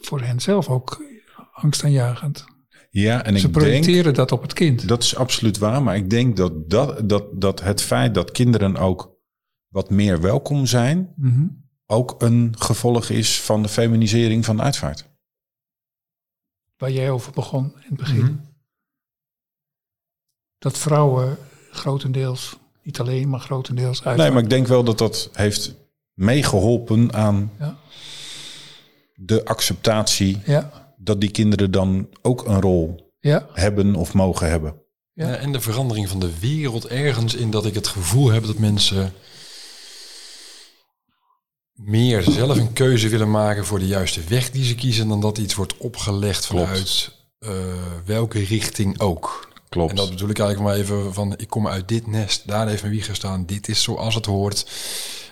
[0.00, 1.02] voor hen zelf ook
[1.52, 2.44] angstaanjagend.
[2.92, 4.88] Ja, en Ze ik denk, projecteren dat op het kind.
[4.88, 8.76] dat is absoluut waar, maar ik denk dat, dat, dat, dat het feit dat kinderen
[8.76, 9.18] ook
[9.68, 11.46] wat meer welkom zijn, Mhm.
[11.86, 15.08] ook een gevolg is van de feminisering van de uitvaart.
[16.76, 18.24] Waar jij over begon in het begin.
[18.24, 18.34] Mhm.
[20.58, 21.38] Dat vrouwen
[21.70, 24.16] grotendeels, niet alleen, maar grotendeels uit.
[24.16, 25.74] Nee, maar ik denk wel dat dat heeft
[26.14, 27.76] meegeholpen aan Ja.
[29.14, 34.74] de acceptatie Ja, dat die kinderen dan ook een rol ja, hebben of mogen hebben.
[35.12, 35.28] Ja.
[35.28, 38.58] Ja, en de verandering van de wereld ergens in dat ik het gevoel heb dat
[38.58, 39.12] mensen
[41.74, 45.38] meer zelf een keuze willen maken voor de juiste weg die ze kiezen, dan dat
[45.38, 46.66] iets wordt opgelegd Klopt.
[46.66, 47.50] vanuit eh,
[48.04, 49.48] welke richting ook.
[49.68, 49.90] Klopt.
[49.90, 52.82] En dat bedoel ik eigenlijk maar even van, ik kom uit dit nest, daar heeft
[52.82, 54.64] mijn wieg gestaan, dit is zoals het hoort.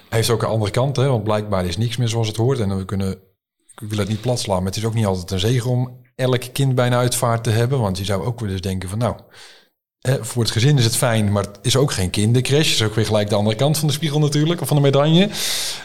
[0.09, 2.61] Hij heeft ook een andere kant, hè, want blijkbaar is niks meer zoals het hoort.
[2.61, 3.19] En we kunnen,
[3.81, 6.01] ik wil het niet plat slaan, maar het is ook niet altijd een zegen om
[6.15, 7.81] elk kind bij een uitvaart te hebben.
[7.81, 9.17] Want je zou ook wel eens denken van, nou,
[9.99, 12.73] hè, voor het gezin is het fijn, maar het is ook geen kindercrash.
[12.73, 15.31] Is ook weer gelijk de andere kant van de spiegel natuurlijk, of van de medaille.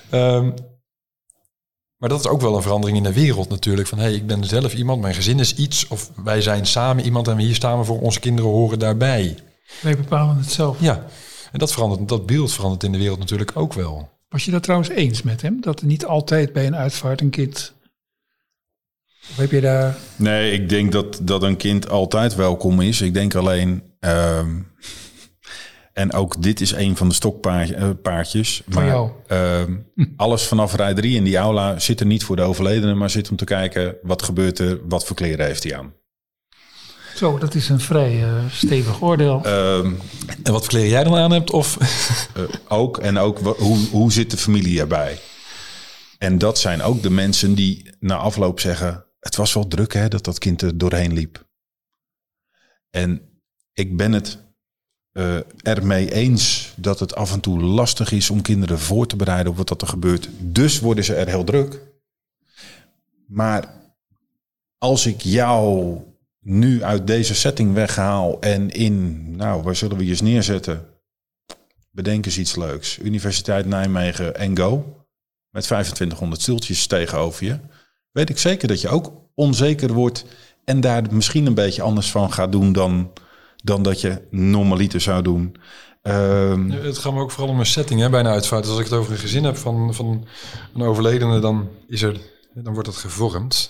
[0.10, 0.52] Ehm,
[1.98, 3.88] maar dat is ook wel een verandering in de wereld natuurlijk.
[3.88, 7.04] Van, hé, hey, ik ben zelf iemand, mijn gezin is iets, of wij zijn samen
[7.04, 9.38] iemand en hier staan we voor onze kinderen horen daarbij.
[9.82, 10.78] wij bepalen het zelf.
[10.80, 11.06] Ja,
[11.52, 14.10] en dat verandert, dat beeld verandert in de wereld natuurlijk ook wel.
[14.30, 15.62] Was je dat trouwens eens met hem?
[15.62, 17.74] Dat niet altijd bij een uitvaart een kind...
[19.30, 19.96] Of heb je daar...
[20.16, 23.02] Nee, ik denk dat, dat een kind altijd welkom is.
[23.02, 23.84] Ik denk alleen.
[24.00, 24.50] ehm,
[25.94, 28.62] en ook dit is een van de stokpaardjes.
[28.68, 29.10] Van jou.
[29.28, 29.76] ehm,
[30.18, 33.30] alles vanaf rij 3 in die aula zit er niet voor de overledene, maar zit
[33.30, 35.94] om te kijken wat gebeurt er, wat voor kleren heeft hij aan.
[37.16, 39.42] Zo, dat is een vrij eh, stevig oordeel.
[39.44, 39.92] Ehm,
[40.44, 41.52] En wat voor kleren jij dan aan hebt?
[41.52, 41.78] Of
[42.36, 45.20] eh, ook en ook hoe, hoe zit de familie erbij?
[46.18, 50.08] En dat zijn ook de mensen die na afloop zeggen: Het was wel druk hè,
[50.08, 51.48] dat dat kind er doorheen liep.
[52.90, 53.22] En
[53.74, 54.38] ik ben het
[55.12, 59.52] eh ermee eens dat het af en toe lastig is om kinderen voor te bereiden
[59.52, 60.30] op wat er gebeurt.
[60.40, 61.82] Dus worden ze er heel druk.
[63.28, 63.74] Maar
[64.78, 65.98] als ik jou
[66.40, 70.86] nu uit deze setting weghaal en in, nou, waar zullen we je eens neerzetten?
[71.92, 72.98] Bedenk eens iets leuks.
[73.00, 75.06] Universiteit Nijmegen en go.
[75.50, 77.60] Met 2500 stoeltjes tegenover je.
[78.14, 80.26] Weet ik zeker dat je ook onzeker wordt
[80.66, 83.12] en daar misschien een beetje anders van gaat doen dan,
[83.64, 85.56] dan dat je normaliter zou doen.
[86.02, 88.62] Ehm, Ja, Het gaat me ook vooral om een setting hè, bij een uitvaart.
[88.64, 90.26] Dus als ik het over een gezin heb van, van
[90.76, 92.18] een overledene, dan, is er,
[92.54, 93.70] dan wordt het gevormd.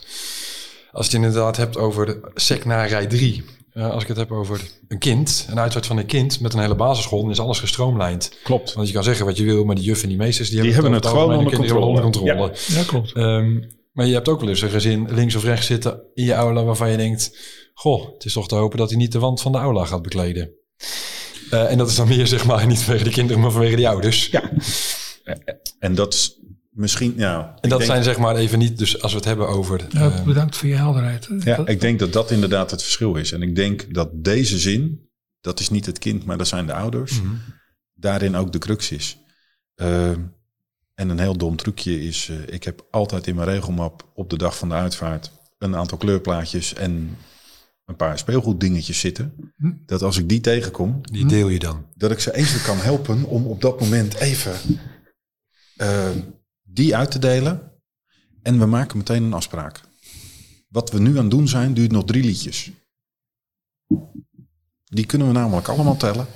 [0.92, 3.44] Als je het inderdaad hebt over de sec na rij 3.
[3.74, 6.76] als ik het heb over een kind, een uitvaart van een kind met een hele
[6.76, 8.36] basisschool, dan is alles gestroomlijnd.
[8.44, 8.74] klopt.
[8.74, 10.74] Want je kan zeggen wat je wil, maar die juf en die meesters, die, Die
[10.74, 11.86] hebben het over gewoon onder kinderen controle.
[11.88, 12.56] onder controle.
[12.68, 13.12] Ja, klopt.
[13.14, 13.62] Ehm,
[13.94, 16.64] maar je hebt ook wel eens een gezin links of rechts zitten in je aula
[16.64, 17.38] waarvan je denkt,
[17.74, 20.02] goh, het is toch te hopen dat hij niet de wand van de aula gaat
[20.02, 20.52] bekleden.
[21.50, 23.88] Eh, en dat is dan meer zeg maar niet vanwege de kinderen, maar vanwege die
[23.88, 24.28] ouders.
[24.28, 24.52] Ja.
[25.80, 27.58] En dat is misschien, ja.
[27.62, 29.86] En dat denk- zijn zeg maar even niet, dus als we het hebben over...
[29.90, 31.28] Ja, eh, bedankt voor je helderheid.
[31.40, 33.32] Ja, Dat- ik denk dat dat inderdaad het verschil is.
[33.32, 35.10] En ik denk dat deze zin,
[35.42, 37.34] dat is niet het kind, maar dat zijn de ouders, mhm.
[37.94, 39.18] daarin ook de crux is.
[39.76, 40.22] Ehm,
[40.96, 44.38] en een heel dom trucje is, eh, ik heb altijd in mijn regelmap op de
[44.38, 47.18] dag van de uitvaart een aantal kleurplaatjes en
[47.86, 49.54] een paar speelgoeddingetjes zitten.
[49.58, 49.72] Hm.
[49.86, 51.86] Dat als ik die tegenkom, die deel je dan.
[51.96, 54.54] dat ik ze even kan helpen om op dat moment even
[55.76, 56.10] eh,
[56.64, 57.72] die uit te delen.
[58.42, 59.82] En we maken meteen een afspraak.
[60.70, 62.72] Wat we nu aan het doen zijn, duurt nog drie liedjes.
[64.84, 66.28] Die kunnen we namelijk allemaal tellen.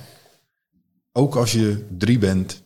[1.12, 2.62] Ook als je drie bent.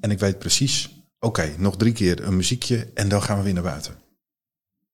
[0.00, 0.88] En ik weet precies,
[1.20, 3.94] oké, nog drie keer een muziekje en dan gaan we weer naar buiten.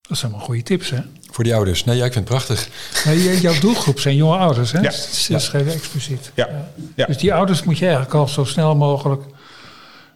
[0.08, 1.00] Dat zijn wel goede tips, hè?
[1.30, 1.84] Voor die ouders.
[1.84, 2.68] Nee, ja, ik vind het prachtig.
[3.04, 4.78] J- jouw doelgroep zijn jonge ouders, hè?
[4.78, 4.90] Ja.
[5.28, 6.32] Dat is geen expliciet.
[6.34, 7.06] Ja, ja.
[7.06, 9.22] Dus die ouders moet je eigenlijk al zo snel mogelijk...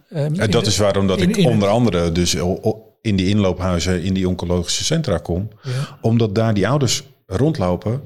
[0.09, 2.35] En in dat de- is waarom dat in- ik in onder andere dus
[3.01, 5.49] in die inloophuizen, in die oncologische centra kom.
[5.63, 5.99] Ja.
[6.01, 8.03] Omdat daar die ouders rondlopen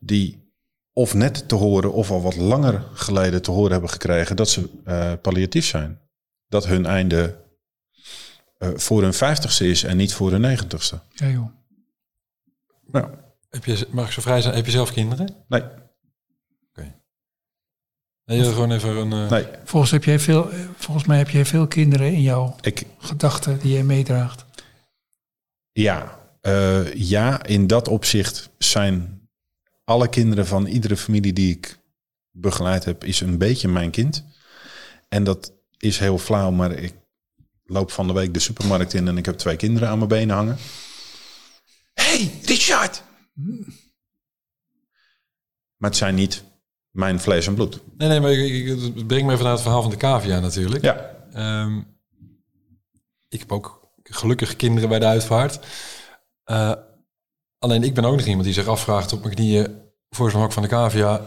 [0.00, 0.44] die
[0.92, 4.68] of net te horen of al wat langer geleden te horen hebben gekregen dat ze
[4.84, 5.98] eh, palliatief zijn.
[6.48, 7.44] Dat hun einde
[8.58, 11.00] eh, voor hun vijftigste is en niet voor hun negentigste.
[11.10, 11.48] Ja, joh.
[12.90, 13.10] Nou,
[13.50, 14.54] Heb je, mag ik zo vrij zijn?
[14.54, 15.44] Heb je zelf kinderen?
[15.48, 15.62] nee,
[18.24, 19.12] Nee, gewoon even een...
[19.24, 19.46] eh, nee.
[19.64, 23.72] Volgens, heb jij veel, volgens mij heb jij veel kinderen in jouw Ik, gedachten die
[23.72, 24.44] jij meedraagt.
[25.72, 29.28] ja, eh, ja, in dat opzicht zijn
[29.84, 31.78] alle kinderen van iedere familie die ik
[32.30, 34.24] begeleid heb, is een beetje mijn kind.
[35.08, 36.94] En dat is heel flauw, maar ik
[37.64, 40.36] loop van de week de supermarkt in en ik heb twee kinderen aan mijn benen
[40.36, 40.56] hangen.
[41.94, 43.02] hey, Richard!
[45.76, 46.44] Maar het zijn niet
[46.90, 47.80] mijn vlees en bloed.
[47.96, 50.40] Nee, nee, maar ik, ik, het brengt me even naar het verhaal van de cavia
[50.40, 50.84] natuurlijk.
[50.84, 51.80] Ja, Ehm,
[53.28, 55.58] ik heb ook gelukkig kinderen bij de uitvaart.
[56.44, 56.72] Eh,
[57.58, 60.52] alleen ik ben ook nog iemand die zich afvraagt op mijn knieën voor zo'n hok
[60.52, 61.24] van de cavia.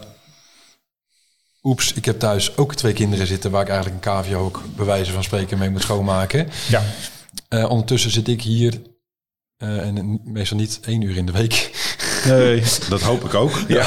[1.62, 4.84] Oeps, ik heb thuis ook twee kinderen zitten waar ik eigenlijk een cavia ook bij
[4.84, 6.48] wijze van spreken mee moet schoonmaken.
[6.68, 6.82] ja.
[7.48, 8.80] Eh, ondertussen zit ik hier
[9.56, 11.70] eh, en meestal niet één uur in de week.
[12.26, 13.60] Nee, dat hoop ik ook.
[13.68, 13.86] Ja.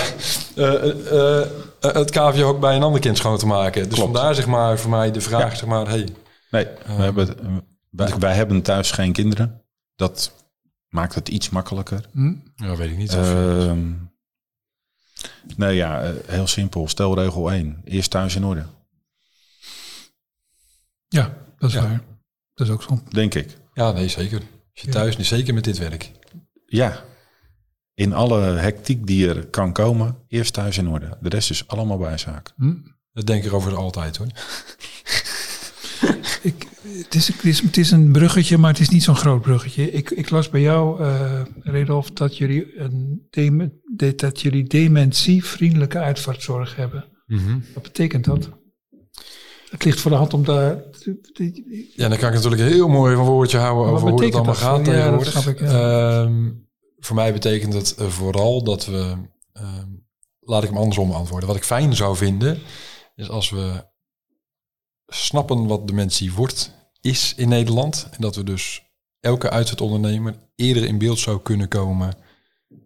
[0.55, 1.41] Eh,
[1.79, 3.83] het cavia ook bij een ander kind schoon te maken.
[3.89, 4.11] Dus Klopt.
[4.11, 6.07] vandaar zeg maar voor mij de vraag, zeg maar, hey,
[6.51, 7.35] Nee, we hebben,
[7.89, 9.61] wij, wij hebben thuis geen kinderen.
[9.95, 10.31] Dat
[10.89, 12.05] maakt het iets makkelijker.
[12.11, 12.33] Hm?
[12.55, 13.09] ja, weet ik niet.
[13.15, 13.91] Of, Ehm
[15.57, 16.87] nee, ja, eh, heel simpel.
[16.87, 17.81] Stelregel 1.
[17.85, 18.65] Eerst thuis in orde,
[21.07, 21.81] Ja, dat is Ja.
[21.81, 22.01] waar.
[22.53, 23.01] Dat is ook zo.
[23.09, 23.57] denk ik.
[23.73, 24.37] Ja, nee, zeker.
[24.39, 24.91] Als je Ja.
[24.93, 26.11] thuis, niet zeker met dit werk.
[26.65, 27.03] Ja,
[27.93, 31.17] in alle hectiek die er kan komen, eerst thuis in orde.
[31.21, 32.53] De rest is allemaal bijzaak.
[32.55, 32.73] Hm?
[33.13, 34.27] Dat denk ik over altijd hoor.
[36.41, 39.41] Ik, het, is, het, is, het is een bruggetje, maar het is niet zo'n groot
[39.41, 39.91] bruggetje.
[39.91, 43.81] Ik, ik las bij jou, eh Redolf, dat jullie, een dem-
[44.15, 47.05] dat- jullie dementievriendelijke uitvaartzorg hebben.
[47.73, 48.49] Wat betekent dat?
[49.69, 50.83] Het ligt voor de hand om daar...
[51.95, 54.61] Ja, dan kan ik natuurlijk heel mooi van woordje houden over hoe het allemaal dat?
[54.63, 55.31] gaat Ja, dat tegenwoordig.
[55.31, 56.21] snap ik, ja.
[56.23, 56.51] Ehm,
[56.99, 59.15] voor mij betekent het eh, vooral dat we,
[59.53, 59.87] ehm,
[60.39, 61.47] laat ik hem andersom antwoorden.
[61.47, 62.59] Wat ik fijn zou vinden,
[63.15, 63.91] is als we
[65.15, 66.71] snappen wat dementie wordt,
[67.01, 68.07] is in Nederland.
[68.11, 68.83] En dat we dus
[69.19, 72.13] elke uitzetondernemer eerder in beeld zou kunnen komen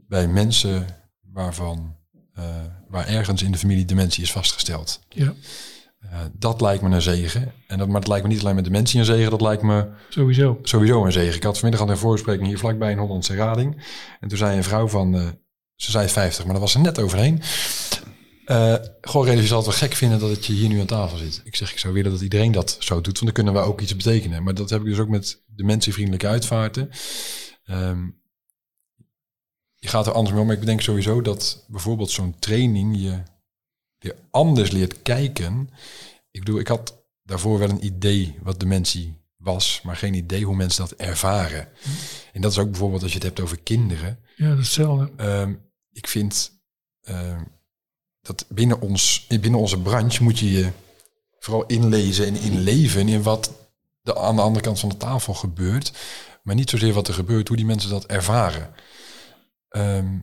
[0.08, 0.86] bij mensen
[1.34, 1.96] waarvan,
[2.34, 2.44] eh,
[2.88, 5.00] waar ergens in de familie dementie is vastgesteld.
[5.10, 5.34] Ja,
[6.12, 7.52] Eh, dat lijkt me een zegen.
[7.68, 9.88] En dat, maar het lijkt me niet alleen met dementie een zegen, dat lijkt me
[10.10, 10.60] sowieso.
[10.62, 11.36] sowieso een zegen.
[11.36, 13.84] Ik had vanmiddag al een voorspreking hier vlakbij in Hollandse Rading.
[14.20, 15.28] En toen zei een vrouw van, eh,
[15.76, 17.42] ze zei 50, maar daar was ze net overheen.
[19.02, 21.18] Gewoon realiseer je zal het wel gek vinden dat het je hier nu aan tafel
[21.18, 21.42] zit.
[21.44, 23.82] Ik zeg, ik zou willen dat iedereen dat zo doet, want dan kunnen we ook
[23.82, 24.44] iets betekenen.
[24.44, 26.90] Maar dat heb ik dus ook met de mensenvriendelijke uitvaarten.
[27.66, 28.06] Ehm,
[29.76, 33.24] je gaat er anders mee om, maar ik bedenk sowieso dat bijvoorbeeld zo'n training je
[33.98, 35.70] weer anders leert kijken.
[36.32, 40.56] Ik bedoel, ik had daarvoor wel een idee wat dementie was, maar geen idee hoe
[40.56, 41.70] mensen dat ervaren.
[42.34, 44.20] En dat is ook bijvoorbeeld als je het hebt over kinderen.
[44.36, 45.12] Ja, hetzelfde.
[45.16, 45.54] Ehm,
[45.92, 46.52] ik vind
[47.02, 47.44] ehm,
[48.28, 50.72] dat binnen, ons, binnen onze branche moet je je
[51.40, 53.52] vooral inlezen en inleven in wat
[54.02, 55.92] de, aan de andere kant van de tafel gebeurt.
[56.44, 58.74] Maar niet zozeer wat er gebeurt, hoe die mensen dat ervaren.
[59.70, 60.18] Ehm,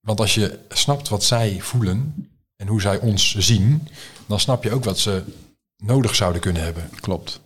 [0.00, 3.88] want als je snapt wat zij voelen en hoe zij ons zien,
[4.26, 5.22] dan snap je ook wat ze
[5.76, 6.90] nodig zouden kunnen hebben.
[7.00, 7.40] Klopt.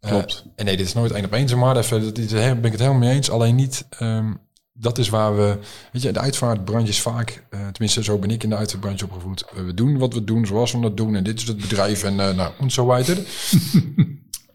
[0.00, 0.44] Klopt.
[0.56, 1.76] en nee, dit is nooit één op één, maar.
[1.76, 3.30] Even, dit, ben ik het helemaal mee eens.
[3.30, 4.34] Alleen niet, ehm,
[4.80, 5.58] dat is waar we,
[5.92, 9.42] weet je, de uitvaartbranche is vaak, eh, tenminste zo ben ik in de uitvaartbranche opgevoed.
[9.42, 11.16] Eh, we doen wat we doen, zoals we dat doen.
[11.16, 13.18] En dit is het bedrijf en eh, nou, en zo weiter.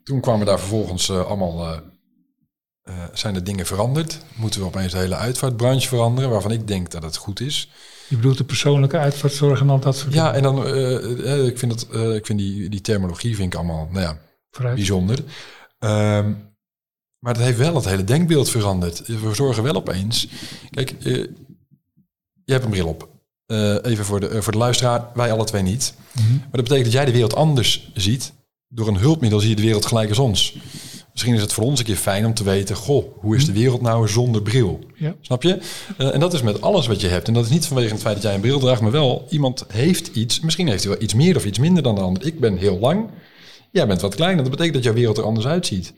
[0.03, 1.81] Toen kwamen daar vervolgens allemaal,
[3.13, 4.19] zijn er dingen veranderd.
[4.35, 7.69] Moeten we opeens de hele uitvaartbranche veranderen, waarvan ik denk dat het goed is.
[8.07, 11.57] Je bedoelt de persoonlijke uitvaartzorg en al dat soort Ja, en dan, eh, eh, ik
[11.57, 14.17] vind, dat, ik vind die, die terminologie vind ik allemaal, nou ja,
[14.51, 14.75] Vooruit.
[14.75, 15.19] bijzonder.
[15.79, 16.33] Ehm,
[17.25, 19.07] maar het heeft wel het hele denkbeeld veranderd.
[19.07, 20.27] We zorgen wel opeens.
[20.69, 21.13] Kijk, eh,
[22.43, 23.09] je hebt een bril op.
[23.45, 25.93] Eh, even voor de, eh, voor de luisteraar, wij alle twee niet.
[26.11, 26.31] Mhm.
[26.31, 28.33] Maar dat betekent dat jij de wereld anders ziet.
[28.67, 30.55] Door een hulpmiddel zie je de wereld gelijk als ons.
[31.11, 33.53] Misschien is het voor ons een keer fijn om te weten, goh, hoe is de
[33.53, 34.79] wereld nou zonder bril?
[34.95, 35.15] Ja.
[35.21, 35.59] Snap je?
[35.97, 37.27] En dat is met alles wat je hebt.
[37.27, 39.65] En dat is niet vanwege het feit dat jij een bril draagt, maar wel iemand
[39.67, 40.39] heeft iets.
[40.39, 42.25] Misschien heeft hij wel iets meer of iets minder dan de ander.
[42.25, 43.09] Ik ben heel lang.
[43.75, 44.41] Jij bent wat kleiner.
[44.43, 45.93] Dat betekent dat jouw wereld er anders uitziet.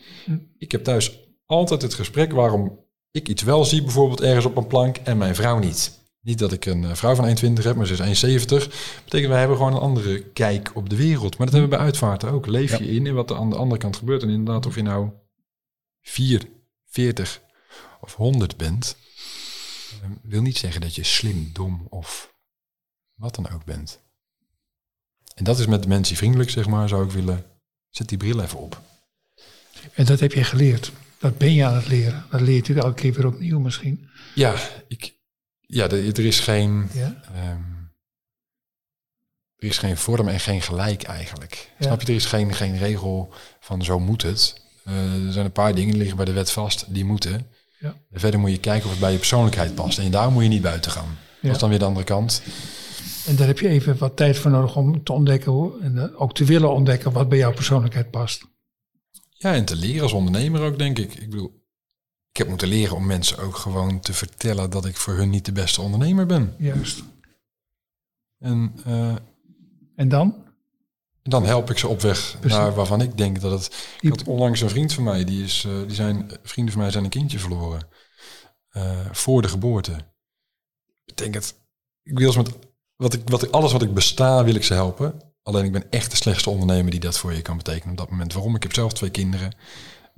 [0.57, 2.79] Ik heb thuis altijd het gesprek waarom
[3.11, 5.99] ik iets wel zie, bijvoorbeeld ergens op een plank, en mijn vrouw niet.
[6.21, 8.47] Niet dat ik een eh, vrouw van 1,20 heb, maar ze is 1,70.
[9.03, 11.37] Betekent wij hebben gewoon een andere kijk op de wereld.
[11.37, 12.45] Maar dat hebben we bij uitvaarten ook.
[12.45, 14.23] Leef je in in wat er aan de andere kant gebeurt.
[14.23, 15.09] En inderdaad, of je nou
[16.01, 16.41] 4,
[16.85, 17.41] 40
[18.01, 18.95] of 100 bent,
[20.01, 22.33] eh, wil niet zeggen dat je slim, dom of
[23.15, 23.99] wat dan ook bent.
[25.35, 27.55] En dat is met dementievriendelijk, zeg maar, zou ik willen.
[27.97, 28.81] Zet die bril even op.
[29.93, 30.91] En dat heb je geleerd.
[31.19, 32.25] Dat ben je aan het leren.
[32.31, 34.09] Dat leer je elke keer weer opnieuw misschien.
[34.35, 34.55] Ja,
[34.87, 35.13] ik,
[35.59, 36.89] ja er, is geen.
[36.93, 37.21] Ja.
[37.33, 37.61] ehm,
[39.55, 41.71] er is geen vorm en geen gelijk eigenlijk.
[41.79, 41.85] Ja.
[41.85, 42.07] Snap je?
[42.07, 44.61] Er is geen, geen regel van zo moet het.
[44.83, 47.51] Eh, er zijn een paar dingen die liggen bij de wet vast, die moeten.
[47.79, 47.95] Ja.
[48.11, 49.97] En verder moet je kijken of het bij je persoonlijkheid past.
[49.97, 51.17] En daar moet je niet buiten gaan.
[51.41, 52.41] Dat is dan weer de andere kant.
[53.27, 56.21] En daar heb je even wat tijd voor nodig om te ontdekken hoe, en eh,
[56.21, 58.47] ook te willen ontdekken wat bij jouw persoonlijkheid past.
[59.29, 61.13] Ja, en te leren als ondernemer ook, denk ik.
[61.13, 61.65] Ik bedoel,
[62.31, 65.45] ik heb moeten leren om mensen ook gewoon te vertellen dat ik voor hun niet
[65.45, 66.55] de beste ondernemer ben.
[66.57, 67.03] Juist.
[68.39, 69.15] En eh,
[69.95, 70.35] En dan?
[71.23, 72.57] dan help ik ze op weg Precies.
[72.57, 73.87] naar waarvan ik denk dat het...
[73.99, 76.91] Ik had onlangs een vriend van mij, die is, eh, die zijn, vrienden van mij
[76.91, 77.87] zijn een kindje verloren.
[79.11, 79.91] voor de geboorte.
[81.05, 81.55] Ik denk het,
[82.03, 82.66] ik wil ze met,
[82.97, 85.21] wat ik, wat ik, alles wat ik besta, wil ik ze helpen.
[85.43, 88.09] Alleen ik ben echt de slechtste ondernemer die dat voor je kan betekenen op dat
[88.09, 88.33] moment.
[88.33, 88.55] Waarom?
[88.55, 89.55] Ik heb zelf twee kinderen.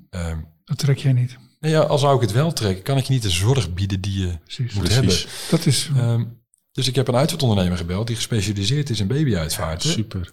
[0.10, 1.38] Ehm, Dat trek jij niet.
[1.60, 4.02] nou ja, als zou ik het wel trekken, kan ik je niet de zorg bieden
[4.02, 4.74] die je Precies.
[4.74, 4.96] moet Precies.
[5.24, 5.50] hebben.
[5.50, 6.24] Dat is, Ehm,
[6.72, 9.90] dus ik heb een uitvaartondernemer gebeld die gespecialiseerd is in babyuitvaarten.
[9.90, 10.32] Super.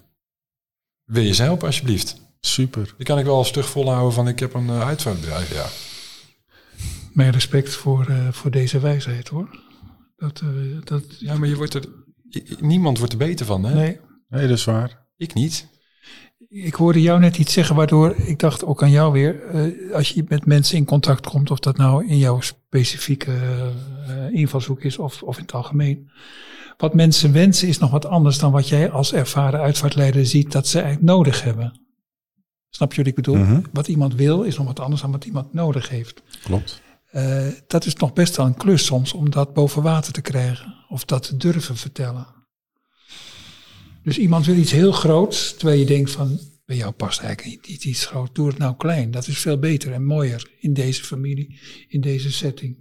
[1.04, 2.20] Wil je ze helpen alsjeblieft?
[2.40, 2.94] Super.
[2.96, 5.52] Die kan ik wel stug volhouden van ik heb een uh, uitvaartbedrijf.
[5.54, 5.66] Ja.
[7.12, 9.60] mijn respect voor, eh, voor deze wijsheid hoor.
[10.16, 10.48] Dat, eh,
[10.84, 11.84] dat, ja, maar je wordt er,
[12.60, 13.64] niemand wordt er beter van.
[13.64, 13.74] Hè?
[13.74, 15.04] nee, Nee, dat is waar.
[15.16, 15.68] Ik niet.
[16.48, 19.42] ik hoorde jou net iets zeggen waardoor ik dacht ook aan jou weer.
[19.44, 23.32] eh, als je met mensen in contact komt, of dat nou in jouw specifieke
[24.06, 26.10] eh, invalshoek is of, of in het algemeen.
[26.76, 30.66] Wat mensen wensen is nog wat anders dan wat jij als ervaren uitvaartleider ziet dat
[30.68, 31.80] ze eigenlijk nodig hebben.
[32.70, 33.36] Snap je wat ik bedoel?
[33.36, 33.60] Mhm.
[33.72, 36.22] Wat iemand wil is nog wat anders dan wat iemand nodig heeft.
[36.42, 36.82] Klopt.
[37.16, 40.74] Eh, dat is nog best wel een klus soms om dat boven water te krijgen.
[40.88, 42.26] Of dat te durven vertellen.
[44.02, 47.84] Dus iemand wil iets heel groots, terwijl je denkt van, bij jou past eigenlijk niet,
[47.84, 48.34] iets groot.
[48.34, 49.10] Doe het nou klein.
[49.10, 52.76] Dat is veel beter en mooier in deze familie, in deze setting.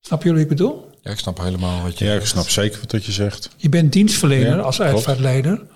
[0.00, 0.90] Snap je wat ik bedoel?
[1.02, 2.30] Ja, ik snap helemaal wat je Ja, ik zegt.
[2.32, 3.50] snap zeker wat je zegt.
[3.56, 4.90] Je bent dienstverlener Ja, als klopt.
[4.92, 5.66] uitvaartleider.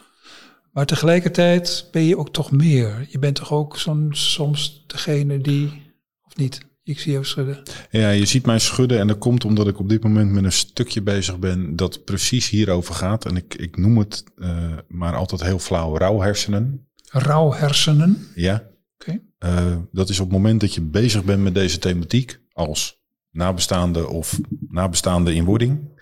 [0.73, 3.07] Maar tegelijkertijd ben je ook toch meer.
[3.11, 5.93] Je bent toch ook soms, soms degene die,
[6.23, 6.71] of niet?
[6.85, 7.63] Ik zie jou schudden.
[7.91, 10.53] Ja, je ziet mij schudden en dat komt omdat ik op dit moment met een
[10.53, 13.25] stukje bezig ben dat precies hierover gaat.
[13.25, 16.87] En ik, ik noem het eh, maar altijd heel flauw rouwhersenen.
[17.11, 18.27] Rauw hersenen.
[18.35, 19.21] Ja, Oké.
[19.39, 24.09] Eh, dat is op het moment dat je bezig bent met deze thematiek als nabestaande
[24.09, 26.01] of nabestaande in wording.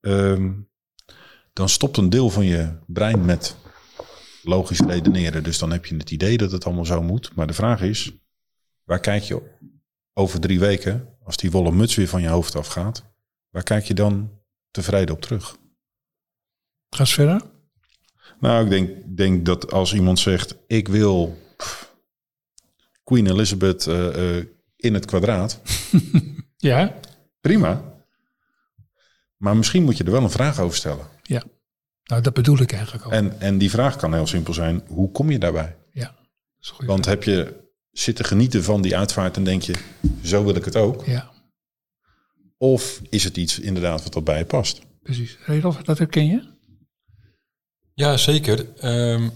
[0.00, 0.50] ehm,
[1.52, 3.56] dan stopt een deel van je brein met
[4.42, 5.42] logisch redeneren.
[5.42, 7.34] Dus dan heb je het idee dat het allemaal zo moet.
[7.34, 8.12] Maar de vraag is,
[8.84, 9.42] waar kijk je
[10.14, 13.04] over drie weken, als die wollen muts weer van je hoofd afgaat,
[13.50, 14.30] waar kijk je dan
[14.70, 15.56] tevreden op terug?
[16.90, 17.42] Ga eens verder.
[18.40, 21.94] Nou, ik denk, denk dat als iemand zegt, ik wil pff,
[23.04, 24.46] Queen Elizabeth eh, eh,
[24.76, 25.60] in het kwadraat,
[26.56, 26.94] Ja,
[27.40, 27.94] prima.
[29.36, 31.06] Maar misschien moet je er wel een vraag over stellen.
[31.22, 31.42] ja.
[32.02, 33.12] Nou, dat bedoel ik eigenlijk ook.
[33.12, 35.76] En, en die vraag kan heel simpel zijn, hoe kom je daarbij?
[35.92, 36.16] ja, dat
[36.60, 37.61] is een goeie Want heb je
[37.92, 39.74] zitten genieten van die uitvaart en denk je,
[40.24, 41.04] zo wil ik het ook?
[41.06, 41.30] Ja,
[42.58, 44.80] Of is het iets inderdaad wat erbij past?
[45.02, 45.38] precies.
[45.46, 46.50] Redolf, dat herken je?
[47.94, 48.76] Ja, zeker.
[48.78, 49.28] Ehm,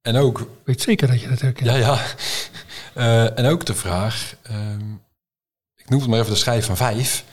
[0.00, 1.68] en ook, Ik weet zeker dat je dat herkent.
[1.70, 2.04] ja, ja.
[2.94, 4.92] Eh, en ook de vraag, ehm,
[5.76, 7.24] ik noem het maar even de schijf van vijf.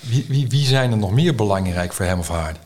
[0.00, 2.56] Wie, wie, wie zijn er nog meer belangrijk voor hem of haar?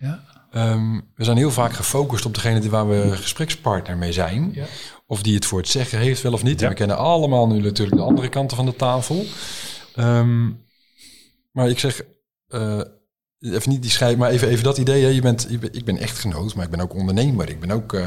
[0.00, 4.50] Ja, Ehm, we zijn heel vaak gefocust op degene die waar we gesprekspartner mee zijn.
[4.54, 4.64] Ja.
[5.06, 6.60] Of die het voor het zeggen heeft, wel of niet.
[6.60, 6.68] Ja.
[6.68, 9.24] We kennen allemaal nu natuurlijk de andere kanten van de tafel.
[9.94, 10.50] Ehm,
[11.52, 12.02] maar ik zeg,
[12.48, 12.80] eh,
[13.40, 15.02] even niet die schijf, maar even, even dat idee.
[15.02, 15.08] Hè.
[15.08, 17.48] Je bent, je ik ben echtgenoot, maar ik ben ook ondernemer.
[17.48, 18.06] Ik ben ook eh,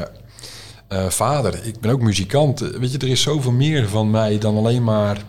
[0.88, 1.66] eh, vader.
[1.66, 2.58] Ik ben ook muzikant.
[2.60, 5.24] Weet je, er is zoveel meer van mij dan alleen maar...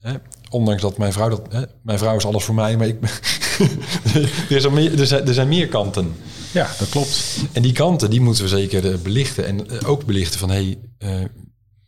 [0.00, 0.14] Hè,
[0.50, 1.42] ondanks dat mijn vrouw dat...
[1.50, 3.10] Hè, mijn vrouw is alles voor mij, maar ik ben...
[4.50, 6.14] er, meer, er, zijn, er zijn meer kanten.
[6.52, 7.38] Ja, dat klopt.
[7.52, 9.46] En die kanten, die moeten we zeker eh, belichten.
[9.46, 11.24] En eh, ook belichten van, hé, hey, eh,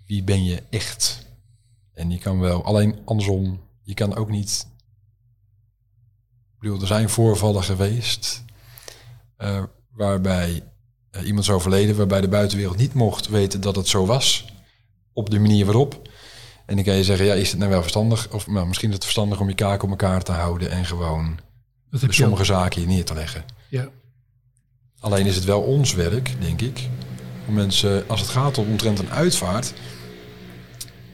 [0.06, 1.26] wie ben je echt?
[1.94, 4.66] En je kan wel, alleen andersom, je kan ook niet...
[6.54, 8.44] Ik bedoel, er zijn voorvallen geweest
[9.92, 10.62] waarbij
[11.24, 14.52] iemand is overleden, waarbij de buitenwereld niet mocht weten dat het zo was,
[15.12, 16.08] op de manier waarop.
[16.66, 18.32] En dan kan je zeggen, ja, is het nou wel verstandig?
[18.32, 21.38] Of nou, misschien is het verstandig om je kaak op elkaar te houden en gewoon
[21.90, 22.46] dat heb sommige ook.
[22.46, 23.44] zaken hier neer te leggen.
[23.70, 23.88] Ja,
[25.00, 26.88] Alleen is het wel ons werk, denk ik,
[27.48, 29.72] om mensen, als het gaat om omtrent een uitvaart,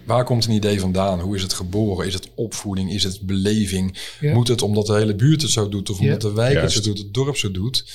[0.04, 1.20] waar komt een idee vandaan?
[1.20, 2.06] Hoe is het geboren?
[2.06, 2.92] Is het opvoeding?
[2.92, 3.98] Is het beleving?
[4.20, 4.34] Ja.
[4.34, 6.04] Moet het omdat de hele buurt het zo doet of Ja.
[6.04, 7.92] omdat de wijk het zo doet, het dorp zo doet?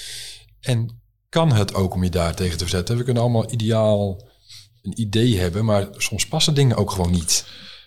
[0.62, 2.98] En kan het ook om je daar tegen te verzetten?
[2.98, 4.28] We kunnen allemaal ideaal
[4.82, 7.46] een idee hebben, maar soms passen dingen ook gewoon niet.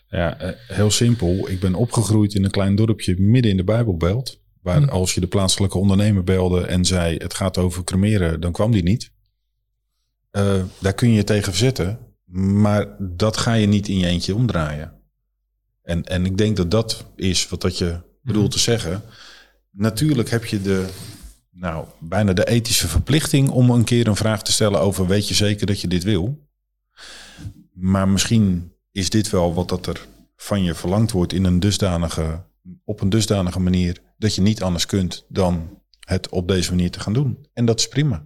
[0.08, 1.48] Ja, eh, heel simpel.
[1.48, 4.40] Ik ben opgegroeid in een klein dorpje midden in de Bijbelbelt.
[4.62, 4.88] Waar Hm.
[4.88, 8.82] als je de plaatselijke ondernemer belde en zei het gaat over cremeren, dan kwam die
[8.82, 9.12] niet.
[10.30, 11.98] Eh, daar kun je je tegen verzetten.
[12.24, 14.92] Maar dat ga je niet in je eentje omdraaien.
[15.82, 19.02] En, en ik denk dat dat is wat dat je bedoelt te zeggen.
[19.70, 20.88] Natuurlijk heb je de,
[21.50, 25.34] nou, bijna de ethische verplichting om een keer een vraag te stellen over weet je
[25.34, 26.46] zeker dat je dit wil?
[27.72, 30.06] Maar misschien is dit wel wat dat er
[30.36, 32.44] van je verlangd wordt in een dusdanige,
[32.84, 37.00] op een dusdanige manier dat je niet anders kunt dan het op deze manier te
[37.00, 37.46] gaan doen.
[37.54, 38.24] En dat is prima.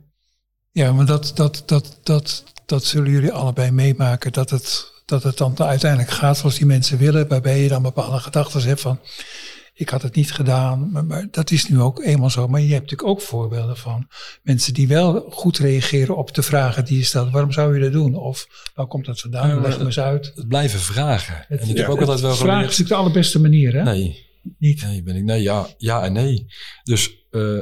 [0.71, 4.33] ja maar dat, dat, dat, dat, dat zullen jullie allebei meemaken.
[4.33, 7.29] Dat het, dat het dan uiteindelijk gaat zoals die mensen willen.
[7.29, 9.01] Waarbij je dan bepaalde gedachten hebt van...
[9.79, 12.49] Ik had het niet gedaan, maar, maar dat is nu ook eenmaal zo.
[12.49, 14.09] Maar je hebt natuurlijk ook voorbeelden van
[14.43, 17.31] mensen die wel goed reageren op de vragen die je stelt.
[17.31, 18.15] Waarom zou je dat doen?
[18.15, 19.49] Of waar komt dat vandaan?
[19.49, 20.33] Ja, Leg me eens uit.
[20.35, 21.45] Het blijven vragen.
[21.49, 22.63] Het- en ik ja, heb ook altijd wel Vragen is geleerd...
[22.63, 23.83] natuurlijk de allerbeste manier, hè?
[23.83, 24.26] Nee,
[24.59, 24.83] Niet?
[24.83, 26.47] nee, ben ik, nee ja, ja en nee.
[26.83, 27.59] Dus eh,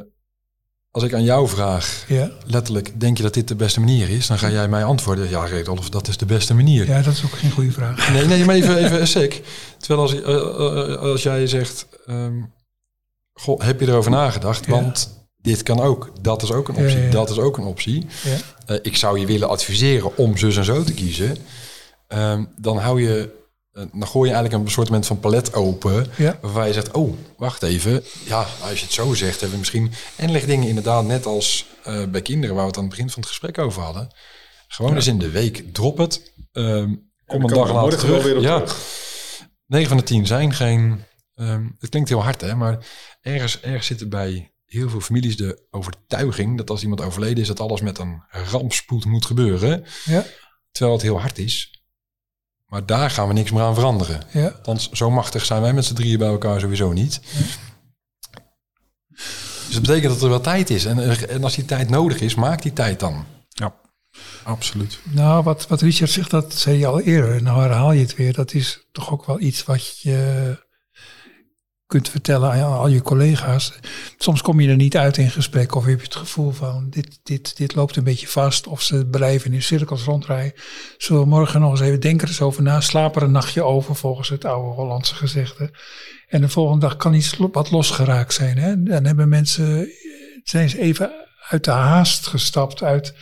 [0.91, 2.30] als ik aan jou vraag, Ja.
[2.47, 4.26] letterlijk, denk je dat dit de beste manier is?
[4.26, 6.87] Dan ga jij mij antwoorden, ja Redolf, dat is de beste manier.
[6.87, 8.09] ja, dat is ook geen goede vraag.
[8.12, 9.43] Nee, nee, maar even, even sec.
[9.78, 11.87] Terwijl als, eh, eh, als jij zegt,
[13.32, 14.64] goh, heb je erover nagedacht?
[14.66, 14.70] Ja.
[14.70, 18.07] Want dit kan ook, dat is ook een optie, Ja, dat is ook een optie.
[18.66, 18.78] Ja.
[18.82, 21.37] Ik zou je willen adviseren om zus en zo te kiezen.
[22.09, 23.43] Ehm, dan hou je,
[23.75, 26.07] dan gooi je eigenlijk een soort van palet open.
[26.16, 26.39] Ja.
[26.41, 28.05] Waarbij je zegt, oh, wacht even.
[28.25, 29.93] Ja, als je het zo zegt, hebben we misschien...
[30.16, 32.55] En leg dingen inderdaad net als eh, bij kinderen...
[32.55, 34.14] waar we het aan het begin van het gesprek over hadden.
[34.68, 35.72] Gewoon eens in de week.
[35.72, 36.33] Drop het.
[36.53, 36.95] Ehm,
[37.27, 38.41] kom een dag later terug.
[38.41, 38.64] ja.
[39.66, 41.05] 9 van de 10 zijn geen...
[41.35, 42.55] ehm, het klinkt heel hard, hè?
[42.55, 42.87] Maar
[43.20, 46.57] ergens, ergens zit er bij heel veel families de overtuiging...
[46.57, 47.49] dat als iemand overleden is...
[47.49, 49.85] dat alles met een rampspoed moet gebeuren.
[50.05, 50.25] Ja.
[50.70, 51.74] Terwijl het heel hard is.
[52.75, 54.22] Maar daar gaan we niks meer aan veranderen.
[54.33, 54.47] Ja.
[54.47, 57.20] Althans, zo machtig zijn wij met z'n drieën bij elkaar sowieso niet.
[59.66, 60.85] Dus dat betekent dat er wel tijd is.
[60.85, 63.25] En, en als die tijd nodig is, maak die tijd dan.
[63.49, 63.75] Ja,
[64.43, 64.99] absoluut.
[65.03, 67.43] Nou, wat, wat Richard zegt, dat zei je al eerder.
[67.43, 68.33] Nou herhaal je het weer.
[68.33, 70.59] Dat is toch ook wel iets wat je
[71.87, 73.72] kunt vertellen aan al je collega's.
[74.18, 77.20] Soms kom je er niet uit in gesprek of heb je het gevoel van dit,
[77.22, 80.61] dit, dit loopt een beetje vast of ze blijven in cirkels rondrijden.
[80.97, 83.97] Zullen we morgen nog eens even denken eens over na, slaap er een nachtje over
[83.97, 85.70] volgens het oude Hollandse gezegde.
[86.28, 88.59] En de volgende dag kan iets wat losgeraakt zijn.
[88.59, 88.82] Hè?
[88.82, 89.89] Dan hebben mensen,
[90.45, 91.12] zijn ze even
[91.49, 93.14] uit de haast gestapt, uit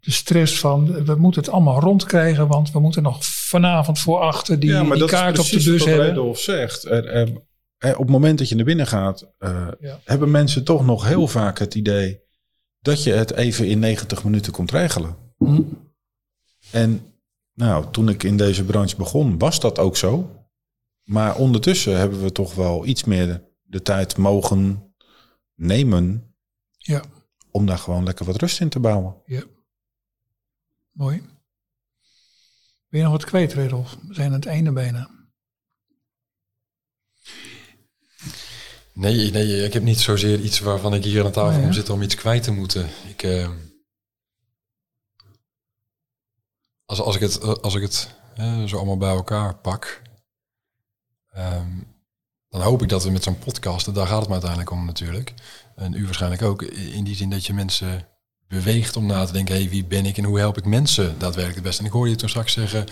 [0.00, 4.60] de stress van we moeten het allemaal rondkrijgen, want we moeten nog vanavond voor achter
[4.60, 6.06] die, die kaart op de bus hebben.
[6.06, 6.84] Redolf zegt.
[6.84, 7.45] Er, er,
[7.78, 9.68] op het moment dat je naar binnen gaat, uh,
[10.04, 12.20] hebben mensen toch nog heel vaak het idee
[12.80, 15.16] dat je het even in 90 minuten komt regelen.
[15.38, 15.62] Hm.
[16.70, 17.14] En
[17.54, 20.30] nou, toen ik in deze branche begon, was dat ook zo.
[21.04, 24.94] Maar ondertussen hebben we toch wel iets meer de tijd mogen
[25.54, 26.34] nemen
[26.78, 27.02] ja.
[27.50, 29.16] om daar gewoon lekker wat rust in te bouwen.
[29.24, 29.42] Ja.
[30.90, 31.22] Mooi.
[32.88, 33.96] Wil je nog wat kwijt, Redolf?
[34.08, 35.10] We zijn aan het einde bijna.
[38.96, 42.02] Nee, nee, ik heb niet zozeer iets waarvan ik hier aan tafel oh, zit om
[42.02, 42.88] iets kwijt te moeten.
[43.08, 43.50] Ik, uh,
[46.84, 50.02] als, als ik het, als ik het uh, zo allemaal bij elkaar pak,
[51.36, 51.94] um,
[52.48, 55.34] dan hoop ik dat we met zo'n podcast, daar gaat het me uiteindelijk om natuurlijk,
[55.74, 58.08] en u waarschijnlijk ook, in die zin dat je mensen
[58.48, 61.54] beweegt om na te denken, hey, wie ben ik en hoe help ik mensen daadwerkelijk
[61.54, 61.80] het beste.
[61.80, 62.86] En ik hoorde je toen straks zeggen,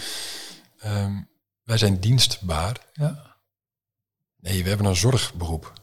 [0.84, 1.28] um,
[1.62, 2.86] wij zijn dienstbaar.
[2.92, 3.36] Ja.
[4.36, 5.82] Nee, we hebben een zorgberoep.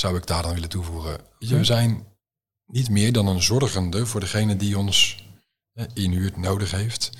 [0.00, 1.20] Zou ik daar dan willen toevoegen.
[1.38, 2.06] We zijn
[2.66, 5.24] niet meer dan een zorgende voor degene die ons
[5.72, 7.10] eh, inhuurt nodig heeft.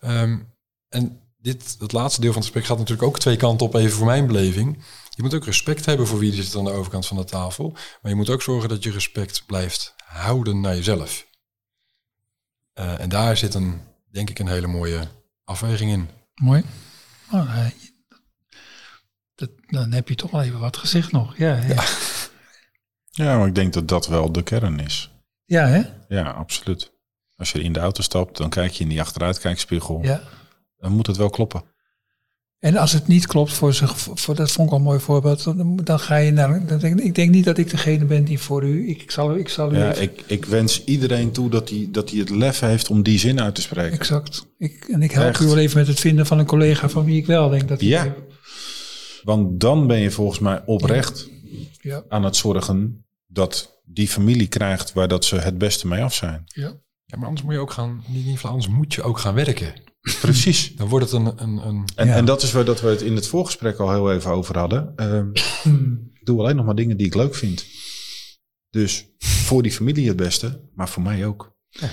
[0.00, 0.52] Um,
[0.88, 3.96] en dit, het laatste deel van het gesprek gaat natuurlijk ook twee kanten op, even
[3.96, 4.82] voor mijn beleving.
[5.10, 7.70] Je moet ook respect hebben voor wie er zit aan de overkant van de tafel.
[7.72, 11.26] Maar je moet ook zorgen dat je respect blijft houden naar jezelf.
[12.78, 15.08] Uh, en daar zit een, denk ik, een hele mooie
[15.44, 16.08] afweging in.
[16.34, 16.64] Mooi.
[17.30, 17.66] Oh, uh,
[19.34, 21.36] dat, dan heb je toch wel even wat gezegd nog.
[21.36, 21.66] Ja, ja.
[21.66, 21.84] ja,
[23.16, 25.10] maar ik denk dat dat wel de kern is.
[25.44, 25.82] Ja, hè?
[26.08, 26.92] Ja, absoluut.
[27.36, 30.00] Als je in de auto stapt, dan kijk je in die achteruitkijkspiegel.
[30.02, 30.20] Ja.
[30.76, 31.62] Dan moet het wel kloppen.
[32.58, 35.44] En als het niet klopt voor zich, voor, dat vond ik al een mooi voorbeeld,
[35.44, 36.66] dan, dan ga je naar.
[36.66, 38.88] Dan denk, ik denk niet dat ik degene ben die voor u.
[38.88, 39.78] Ik, ik zal, ik zal u.
[39.78, 43.40] Ja, ik, ik wens iedereen toe dat hij, dat het lef heeft om die zin
[43.40, 43.92] uit te spreken.
[43.92, 44.46] Exact.
[44.58, 45.40] Ik, en ik help Echt.
[45.40, 47.80] u wel even met het vinden van een collega van wie ik wel denk dat.
[47.80, 48.14] Ja.
[49.22, 51.28] Want dan ben je volgens mij oprecht
[51.80, 52.04] ja.
[52.08, 53.03] aan het zorgen
[53.34, 56.42] dat die familie krijgt waar dat ze het beste mee af zijn.
[56.46, 56.82] Ja.
[57.06, 59.74] Ja, maar anders moet je ook gaan, niet in anders moet je ook gaan werken.
[60.20, 60.76] Precies.
[60.76, 61.42] Dan wordt het een...
[61.42, 64.12] een, een en, en dat is waar dat we het in het voorgesprek al heel
[64.12, 64.92] even over hadden.
[64.96, 65.20] Uh,
[66.12, 67.66] ik doe alleen nog maar dingen die ik leuk vind.
[68.70, 71.56] Dus voor die familie het beste, maar voor mij ook.
[71.68, 71.88] Ja.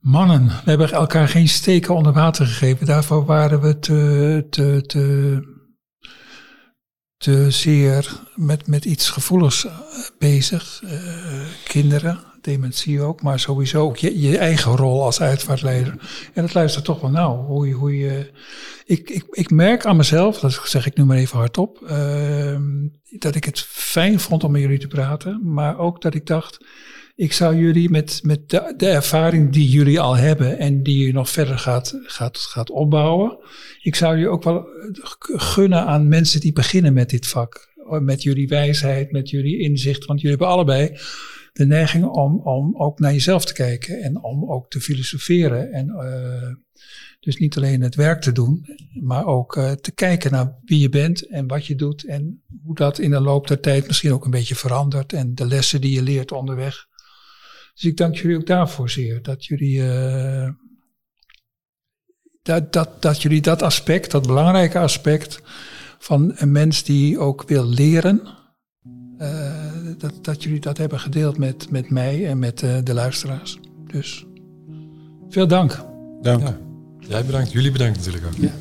[0.00, 2.86] Mannen, we hebben elkaar geen steken onder water gegeven.
[2.86, 5.55] Daarvoor waren we te, te, te,
[7.16, 9.78] te zeer met, met iets gevoeligs eh,
[10.18, 10.80] bezig.
[10.84, 10.90] Uh,
[11.64, 15.92] kinderen, dementie ook, maar sowieso ook je, je eigen rol als uitvaartleider.
[16.34, 18.32] En dat luistert toch wel nou, hoe hoe je
[18.84, 22.60] ik, ik, ik merk aan mezelf, dat zeg ik nu maar even hardop, uh,
[23.10, 26.64] dat ik het fijn vond om met jullie te praten, maar ook dat ik dacht,
[27.16, 31.30] ik zou jullie met, met de, ervaring die jullie al hebben en die je nog
[31.30, 33.38] verder gaat, gaat, gaat opbouwen,
[33.82, 34.66] ik zou jullie ook wel
[35.36, 37.74] gunnen aan mensen die beginnen met dit vak.
[38.00, 40.98] Met jullie wijsheid, met jullie inzicht, want jullie hebben allebei
[41.52, 45.72] de neiging om, om ook naar jezelf te kijken en om ook te filosoferen.
[45.72, 46.54] En uh,
[47.20, 48.66] dus niet alleen het werk te doen,
[49.00, 52.74] maar ook uh, te kijken naar wie je bent en wat je doet en hoe
[52.74, 55.94] dat in de loop der tijd misschien ook een beetje verandert en de lessen die
[55.94, 56.86] je leert onderweg.
[57.76, 60.48] Dus ik dank jullie ook daarvoor zeer, dat jullie, uh,
[62.42, 65.40] dat, dat, dat jullie dat aspect, dat belangrijke aspect
[65.98, 68.20] van een mens die ook wil leren,
[69.18, 73.58] uh, dat, dat jullie dat hebben gedeeld met, met mij en met uh, de luisteraars.
[73.86, 74.26] Dus
[75.28, 75.84] veel dank.
[76.22, 76.40] Dank.
[76.40, 76.58] Ja.
[76.98, 78.36] Jij bedankt, jullie bedankt natuurlijk ook.
[78.36, 78.52] Ja.